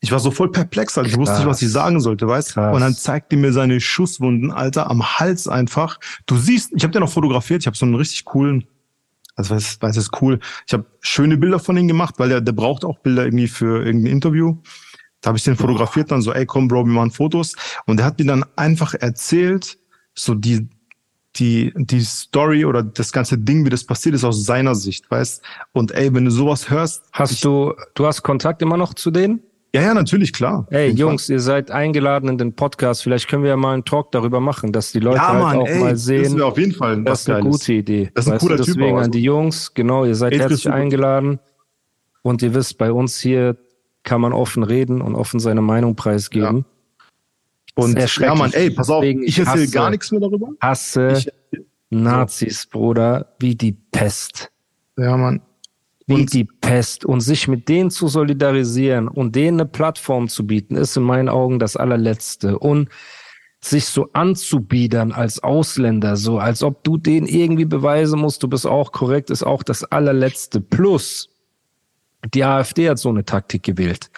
ich 0.00 0.12
war 0.12 0.20
so 0.20 0.30
voll 0.30 0.50
perplex, 0.50 0.96
Alter. 0.98 1.10
Ich 1.10 1.16
wusste 1.16 1.36
nicht, 1.36 1.46
was 1.46 1.62
ich 1.62 1.70
sagen 1.70 2.00
sollte, 2.00 2.28
weißt 2.28 2.54
Krass. 2.54 2.74
Und 2.74 2.80
dann 2.80 2.94
zeigt 2.94 3.32
die 3.32 3.36
mir 3.36 3.52
seine 3.52 3.80
Schusswunden, 3.80 4.50
Alter, 4.50 4.90
am 4.90 5.18
Hals 5.18 5.48
einfach. 5.48 5.98
Du 6.26 6.36
siehst, 6.36 6.72
ich 6.74 6.82
habe 6.82 6.92
den 6.92 7.00
noch 7.00 7.12
fotografiert. 7.12 7.62
Ich 7.62 7.66
habe 7.66 7.76
so 7.76 7.86
einen 7.86 7.94
richtig 7.94 8.24
coolen, 8.24 8.66
also 9.34 9.54
weiß, 9.54 9.78
weiß 9.80 9.96
ist 9.96 10.10
cool. 10.20 10.38
Ich 10.66 10.74
habe 10.74 10.86
schöne 11.00 11.36
Bilder 11.36 11.58
von 11.58 11.76
ihm 11.76 11.88
gemacht, 11.88 12.16
weil 12.18 12.28
der, 12.28 12.40
der 12.40 12.52
braucht 12.52 12.84
auch 12.84 12.98
Bilder 12.98 13.24
irgendwie 13.24 13.48
für 13.48 13.84
irgendein 13.84 14.12
Interview. 14.12 14.56
Da 15.22 15.28
habe 15.28 15.38
ich 15.38 15.44
den 15.44 15.56
fotografiert, 15.56 16.10
dann 16.10 16.22
so, 16.22 16.32
ey, 16.32 16.46
komm, 16.46 16.68
Bro, 16.68 16.84
wir 16.84 16.92
machen 16.92 17.10
Fotos. 17.10 17.54
Und 17.86 17.96
der 17.96 18.06
hat 18.06 18.18
mir 18.18 18.26
dann 18.26 18.44
einfach 18.54 18.94
erzählt, 18.94 19.78
so 20.14 20.34
die, 20.34 20.68
die, 21.38 21.72
die 21.76 22.00
Story 22.00 22.64
oder 22.64 22.82
das 22.82 23.12
ganze 23.12 23.38
Ding, 23.38 23.64
wie 23.64 23.70
das 23.70 23.84
passiert 23.84 24.14
ist, 24.14 24.24
aus 24.24 24.44
seiner 24.44 24.74
Sicht, 24.74 25.10
weißt? 25.10 25.42
Und 25.72 25.92
ey, 25.92 26.12
wenn 26.14 26.24
du 26.24 26.30
sowas 26.30 26.70
hörst, 26.70 27.04
Hast 27.12 27.44
du, 27.44 27.74
du 27.94 28.06
hast 28.06 28.22
Kontakt 28.22 28.62
immer 28.62 28.76
noch 28.76 28.94
zu 28.94 29.10
denen? 29.10 29.40
ja, 29.74 29.82
ja, 29.82 29.94
natürlich, 29.94 30.32
klar. 30.32 30.66
Ey, 30.70 30.90
Jungs, 30.90 31.28
ihr 31.28 31.40
seid 31.40 31.70
eingeladen 31.70 32.30
in 32.30 32.38
den 32.38 32.54
Podcast. 32.54 33.02
Vielleicht 33.02 33.28
können 33.28 33.42
wir 33.42 33.50
ja 33.50 33.56
mal 33.56 33.74
einen 33.74 33.84
Talk 33.84 34.10
darüber 34.12 34.40
machen, 34.40 34.72
dass 34.72 34.90
die 34.92 35.00
Leute 35.00 35.16
ja, 35.18 35.28
halt 35.28 35.42
Mann, 35.42 35.58
auch 35.58 35.66
ey, 35.68 35.80
mal 35.80 35.92
das 35.92 36.04
sehen. 36.04 36.34
wäre 36.36 36.46
auf 36.46 36.56
jeden 36.56 36.72
Fall 36.72 37.02
Das 37.04 37.20
ist 37.20 37.28
eine 37.28 37.40
Geiles. 37.42 37.58
gute 37.58 37.72
Idee. 37.74 38.10
Das 38.14 38.24
ist 38.24 38.28
ein 38.28 38.34
Weißt 38.36 38.42
du, 38.42 38.46
cooler 38.46 38.56
Typ 38.64 38.74
Deswegen 38.76 38.98
an 38.98 39.10
die 39.10 39.22
Jungs, 39.22 39.74
genau, 39.74 40.04
ihr 40.06 40.14
seid 40.14 40.32
Ey, 40.32 40.38
herzlich 40.38 40.70
eingeladen. 40.70 41.40
Und 42.22 42.42
ihr 42.42 42.54
wisst, 42.54 42.78
bei 42.78 42.90
uns 42.90 43.20
hier 43.20 43.56
kann 44.02 44.20
man 44.22 44.32
offen 44.32 44.62
reden 44.62 45.02
und 45.02 45.14
offen 45.14 45.40
seine 45.40 45.60
Meinung 45.60 45.94
preisgeben. 45.94 46.64
Und 47.76 47.98
ja. 47.98 48.34
Mann, 48.34 48.52
ey, 48.52 48.70
pass 48.70 48.90
auf, 48.90 49.02
Deswegen, 49.02 49.22
ich 49.22 49.38
erzähle 49.38 49.68
gar 49.68 49.90
nichts 49.90 50.10
mehr 50.10 50.20
darüber. 50.20 50.48
Hasse 50.60 51.12
Ich, 51.18 51.30
Nazis, 51.90 52.66
Bruder, 52.66 53.34
wie 53.38 53.54
die 53.54 53.72
Pest. 53.72 54.50
ja, 54.98 55.16
Mann. 55.16 55.40
Wie 56.08 56.14
Und- 56.14 56.32
die 56.32 56.44
Pest. 56.44 57.04
Und 57.04 57.20
sich 57.20 57.48
mit 57.48 57.68
denen 57.68 57.90
zu 57.90 58.08
solidarisieren 58.08 59.08
und 59.08 59.34
denen 59.36 59.60
eine 59.60 59.68
Plattform 59.68 60.28
zu 60.28 60.46
bieten, 60.46 60.76
ist 60.76 60.96
in 60.96 61.02
meinen 61.02 61.28
Augen 61.28 61.58
das 61.58 61.76
allerletzte. 61.76 62.58
Und 62.58 62.88
sich 63.60 63.86
so 63.86 64.08
anzubiedern 64.12 65.10
als 65.12 65.42
Ausländer, 65.42 66.16
so 66.16 66.38
als 66.38 66.62
ob 66.62 66.84
du 66.84 66.96
denen 66.96 67.26
irgendwie 67.26 67.64
beweisen 67.64 68.20
musst, 68.20 68.42
du 68.42 68.48
bist 68.48 68.66
auch 68.66 68.92
korrekt, 68.92 69.30
ist 69.30 69.42
auch 69.42 69.64
das 69.64 69.82
allerletzte. 69.82 70.60
Plus, 70.60 71.28
die 72.32 72.44
AfD 72.44 72.88
hat 72.88 72.98
so 72.98 73.08
eine 73.08 73.24
Taktik 73.24 73.64
gewählt. 73.64 74.10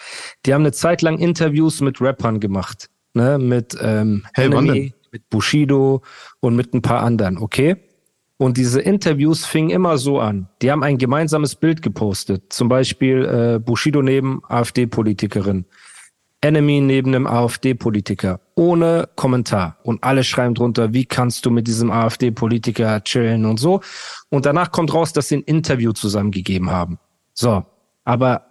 Die 0.44 0.52
haben 0.52 0.62
eine 0.62 0.72
Zeit 0.72 1.00
lang 1.02 1.18
Interviews 1.18 1.80
mit 1.80 2.00
Rappern 2.02 2.40
gemacht, 2.40 2.90
ne, 3.14 3.38
mit 3.38 3.76
ähm, 3.80 4.24
Hey, 4.34 4.46
Enemy, 4.46 4.94
mit 5.12 5.28
Bushido 5.30 6.02
und 6.40 6.56
mit 6.56 6.74
ein 6.74 6.82
paar 6.82 7.02
anderen, 7.02 7.38
okay? 7.38 7.76
Und 8.38 8.56
diese 8.56 8.80
Interviews 8.80 9.44
fingen 9.44 9.70
immer 9.70 9.98
so 9.98 10.20
an. 10.20 10.48
Die 10.62 10.70
haben 10.70 10.84
ein 10.84 10.96
gemeinsames 10.96 11.56
Bild 11.56 11.82
gepostet. 11.82 12.52
Zum 12.52 12.68
Beispiel 12.68 13.24
äh, 13.24 13.58
Bushido 13.58 14.00
neben 14.00 14.42
AfD-Politikerin. 14.48 15.64
Enemy 16.40 16.80
neben 16.80 17.12
einem 17.14 17.26
AfD-Politiker. 17.26 18.40
Ohne 18.54 19.08
Kommentar. 19.16 19.78
Und 19.82 20.04
alle 20.04 20.22
schreiben 20.22 20.54
drunter, 20.54 20.92
wie 20.94 21.04
kannst 21.04 21.46
du 21.46 21.50
mit 21.50 21.66
diesem 21.66 21.90
AfD-Politiker 21.90 23.02
chillen 23.02 23.44
und 23.44 23.58
so. 23.58 23.80
Und 24.28 24.46
danach 24.46 24.70
kommt 24.70 24.94
raus, 24.94 25.12
dass 25.12 25.28
sie 25.28 25.38
ein 25.38 25.42
Interview 25.42 25.90
zusammengegeben 25.90 26.70
haben. 26.70 27.00
So. 27.34 27.64
Aber 28.04 28.47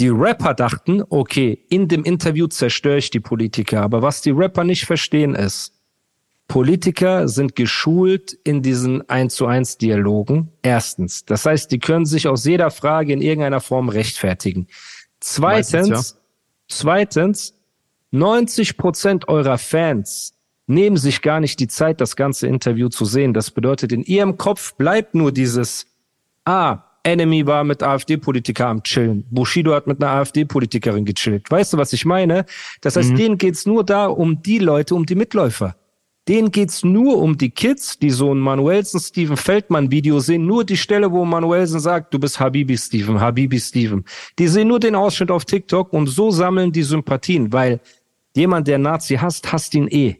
die 0.00 0.08
Rapper 0.08 0.54
dachten, 0.54 1.02
okay, 1.10 1.64
in 1.68 1.86
dem 1.86 2.04
Interview 2.04 2.46
zerstöre 2.46 2.96
ich 2.96 3.10
die 3.10 3.20
Politiker. 3.20 3.82
Aber 3.82 4.00
was 4.00 4.22
die 4.22 4.30
Rapper 4.30 4.64
nicht 4.64 4.86
verstehen 4.86 5.34
ist, 5.34 5.74
Politiker 6.48 7.28
sind 7.28 7.54
geschult 7.54 8.32
in 8.32 8.62
diesen 8.62 9.08
1 9.08 9.34
zu 9.34 9.46
1 9.46 9.78
Dialogen. 9.78 10.50
Erstens. 10.62 11.24
Das 11.24 11.46
heißt, 11.46 11.70
die 11.70 11.78
können 11.78 12.06
sich 12.06 12.26
aus 12.26 12.44
jeder 12.44 12.70
Frage 12.70 13.12
in 13.12 13.20
irgendeiner 13.20 13.60
Form 13.60 13.88
rechtfertigen. 13.88 14.66
Zweitens, 15.20 15.90
Meistens, 15.90 16.20
zweitens, 16.66 17.54
90 18.10 18.78
Prozent 18.78 19.28
eurer 19.28 19.58
Fans 19.58 20.34
nehmen 20.66 20.96
sich 20.96 21.20
gar 21.20 21.40
nicht 21.40 21.60
die 21.60 21.68
Zeit, 21.68 22.00
das 22.00 22.16
ganze 22.16 22.46
Interview 22.48 22.88
zu 22.88 23.04
sehen. 23.04 23.34
Das 23.34 23.50
bedeutet, 23.50 23.92
in 23.92 24.02
ihrem 24.02 24.38
Kopf 24.38 24.74
bleibt 24.74 25.14
nur 25.14 25.30
dieses, 25.30 25.86
ah, 26.44 26.89
Enemy 27.02 27.46
war 27.46 27.64
mit 27.64 27.82
AfD-Politiker 27.82 28.66
am 28.66 28.82
Chillen. 28.82 29.24
Bushido 29.30 29.74
hat 29.74 29.86
mit 29.86 30.02
einer 30.02 30.12
AfD-Politikerin 30.12 31.04
gechillt. 31.04 31.50
Weißt 31.50 31.72
du, 31.72 31.78
was 31.78 31.92
ich 31.92 32.04
meine? 32.04 32.44
Das 32.80 32.96
heißt, 32.96 33.16
denen 33.16 33.38
geht's 33.38 33.66
nur 33.66 33.84
da 33.84 34.06
um 34.06 34.42
die 34.42 34.58
Leute, 34.58 34.94
um 34.94 35.06
die 35.06 35.14
Mitläufer. 35.14 35.76
Denen 36.28 36.50
geht's 36.50 36.84
nur 36.84 37.18
um 37.18 37.38
die 37.38 37.50
Kids, 37.50 37.98
die 37.98 38.10
so 38.10 38.32
ein 38.32 38.38
Manuelsen 38.38 39.00
Steven 39.00 39.36
Feldmann 39.36 39.90
Video 39.90 40.20
sehen, 40.20 40.46
nur 40.46 40.64
die 40.64 40.76
Stelle, 40.76 41.10
wo 41.10 41.24
Manuelsen 41.24 41.80
sagt, 41.80 42.12
du 42.12 42.18
bist 42.18 42.38
Habibi 42.38 42.76
Steven, 42.76 43.20
Habibi 43.20 43.58
Steven. 43.58 44.04
Die 44.38 44.46
sehen 44.46 44.68
nur 44.68 44.78
den 44.78 44.94
Ausschnitt 44.94 45.30
auf 45.30 45.44
TikTok 45.44 45.92
und 45.92 46.06
so 46.06 46.30
sammeln 46.30 46.70
die 46.70 46.82
Sympathien, 46.82 47.52
weil 47.52 47.80
jemand, 48.36 48.68
der 48.68 48.78
Nazi 48.78 49.16
hasst, 49.16 49.50
hasst 49.50 49.74
ihn 49.74 49.88
eh. 49.88 50.18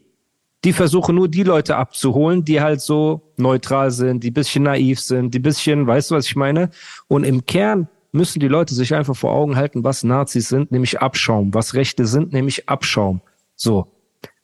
Die 0.64 0.73
versuchen 0.73 1.14
nur 1.14 1.29
die 1.29 1.42
Leute 1.42 1.77
abzuholen, 1.77 2.44
die 2.44 2.61
halt 2.61 2.81
so 2.81 3.33
neutral 3.37 3.90
sind, 3.90 4.23
die 4.23 4.31
bisschen 4.31 4.64
naiv 4.64 5.01
sind, 5.01 5.33
die 5.33 5.38
bisschen, 5.38 5.87
weißt 5.87 6.11
du, 6.11 6.16
was 6.16 6.27
ich 6.27 6.37
meine? 6.37 6.70
Und 7.09 7.25
im 7.25 7.46
Kern 7.46 7.88
müssen 8.12 8.40
die 8.40 8.49
Leute 8.49 8.75
sich 8.75 8.94
einfach 8.94 9.16
vor 9.16 9.33
Augen 9.33 9.57
halten, 9.57 9.85
was 9.85 10.03
Nazis 10.03 10.49
sind, 10.49 10.73
nämlich 10.73 11.01
Abschaum, 11.01 11.55
was 11.55 11.75
Rechte 11.75 12.07
sind, 12.07 12.33
nämlich 12.33 12.68
Abschaum. 12.68 13.23
So. 13.57 13.87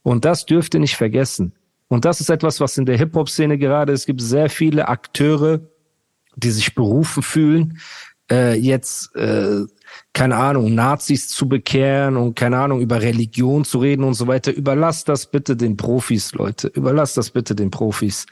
Und 0.03 0.25
das 0.25 0.47
dürft 0.47 0.75
ihr 0.75 0.81
nicht 0.81 0.97
vergessen. 0.97 1.53
Und 1.89 2.05
das 2.05 2.21
ist 2.21 2.31
etwas, 2.31 2.61
was 2.61 2.79
in 2.79 2.87
der 2.87 2.97
Hip-Hop-Szene 2.97 3.59
gerade, 3.59 3.93
es 3.93 4.07
gibt 4.07 4.21
sehr 4.21 4.49
viele 4.49 4.89
Akteure, 4.89 5.61
die 6.37 6.51
sich 6.51 6.75
berufen 6.75 7.23
fühlen, 7.23 7.79
äh, 8.31 8.59
jetzt, 8.59 9.15
äh, 9.17 9.65
keine 10.13 10.37
Ahnung, 10.37 10.75
Nazis 10.75 11.29
zu 11.29 11.49
bekehren 11.49 12.17
und 12.17 12.35
keine 12.35 12.59
Ahnung, 12.59 12.81
über 12.81 13.01
Religion 13.03 13.65
zu 13.65 13.79
reden 13.79 14.05
und 14.05 14.15
so 14.15 14.27
weiter. 14.27 14.53
Überlasst 14.53 15.09
das 15.09 15.31
bitte 15.31 15.57
den 15.57 15.77
Profis, 15.77 16.33
Leute. 16.33 16.69
Überlasst 16.69 17.17
das 17.17 17.31
bitte 17.31 17.55
den 17.55 17.71
Profis. 17.71 18.27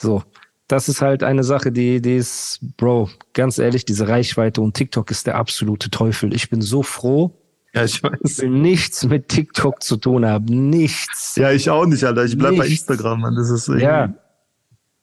So. 0.00 0.22
Das 0.68 0.88
ist 0.90 1.00
halt 1.00 1.22
eine 1.22 1.44
Sache, 1.44 1.72
die, 1.72 2.02
die 2.02 2.16
ist, 2.16 2.58
Bro, 2.76 3.08
ganz 3.32 3.58
ehrlich, 3.58 3.86
diese 3.86 4.06
Reichweite 4.06 4.60
und 4.60 4.74
TikTok 4.74 5.10
ist 5.10 5.26
der 5.26 5.36
absolute 5.36 5.88
Teufel. 5.90 6.34
Ich 6.34 6.50
bin 6.50 6.60
so 6.60 6.82
froh, 6.82 7.32
Ja, 7.72 7.84
ich 7.84 8.02
weiß. 8.02 8.18
ich 8.22 8.38
will 8.38 8.50
nichts 8.50 9.04
mit 9.06 9.28
TikTok 9.28 9.82
zu 9.82 9.96
tun 9.96 10.26
haben. 10.26 10.68
Nichts. 10.68 11.36
Ja, 11.36 11.52
ich 11.52 11.70
auch 11.70 11.86
nicht, 11.86 12.04
Alter. 12.04 12.24
Ich 12.26 12.36
bleib 12.36 12.56
bei 12.56 12.64
Nichts. 12.68 12.86
Instagram, 12.88 13.20
Mann. 13.22 13.34
Das 13.36 13.48
ist 13.48 13.68
irgendwie 13.68 13.86
Ja. 13.86 14.12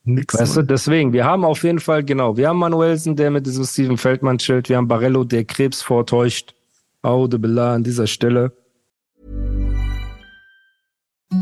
Nix. 0.06 0.40
Weißt 0.40 0.58
du, 0.58 0.62
deswegen, 0.62 1.14
wir 1.14 1.26
haben 1.26 1.44
auf 1.44 1.64
jeden 1.64 1.80
Fall, 1.80 2.04
genau, 2.04 2.38
wir 2.38 2.50
haben 2.50 2.60
Manuelsen, 2.60 3.16
der 3.16 3.32
mit 3.32 3.46
diesem 3.46 3.66
Steven 3.66 3.98
Feldmann 3.98 4.38
chillt, 4.38 4.70
wir 4.70 4.78
haben 4.78 4.88
Barello, 4.88 5.24
der 5.24 5.46
Krebs 5.46 5.82
vortäuscht. 5.82 6.54
Aude 7.02 7.38
Billah 7.38 7.76
an 7.76 7.84
dieser 7.84 8.08
Stelle. 8.08 8.52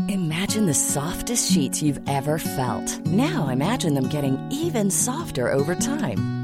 Imagine 0.08 0.66
the 0.66 0.74
softest 0.74 1.50
sheets 1.50 1.82
you've 1.82 2.00
ever 2.06 2.38
felt. 2.38 3.00
Now 3.06 3.48
imagine 3.48 3.94
them 3.94 4.08
getting 4.08 4.36
even 4.50 4.90
softer 4.90 5.52
over 5.52 5.74
time. 5.74 6.43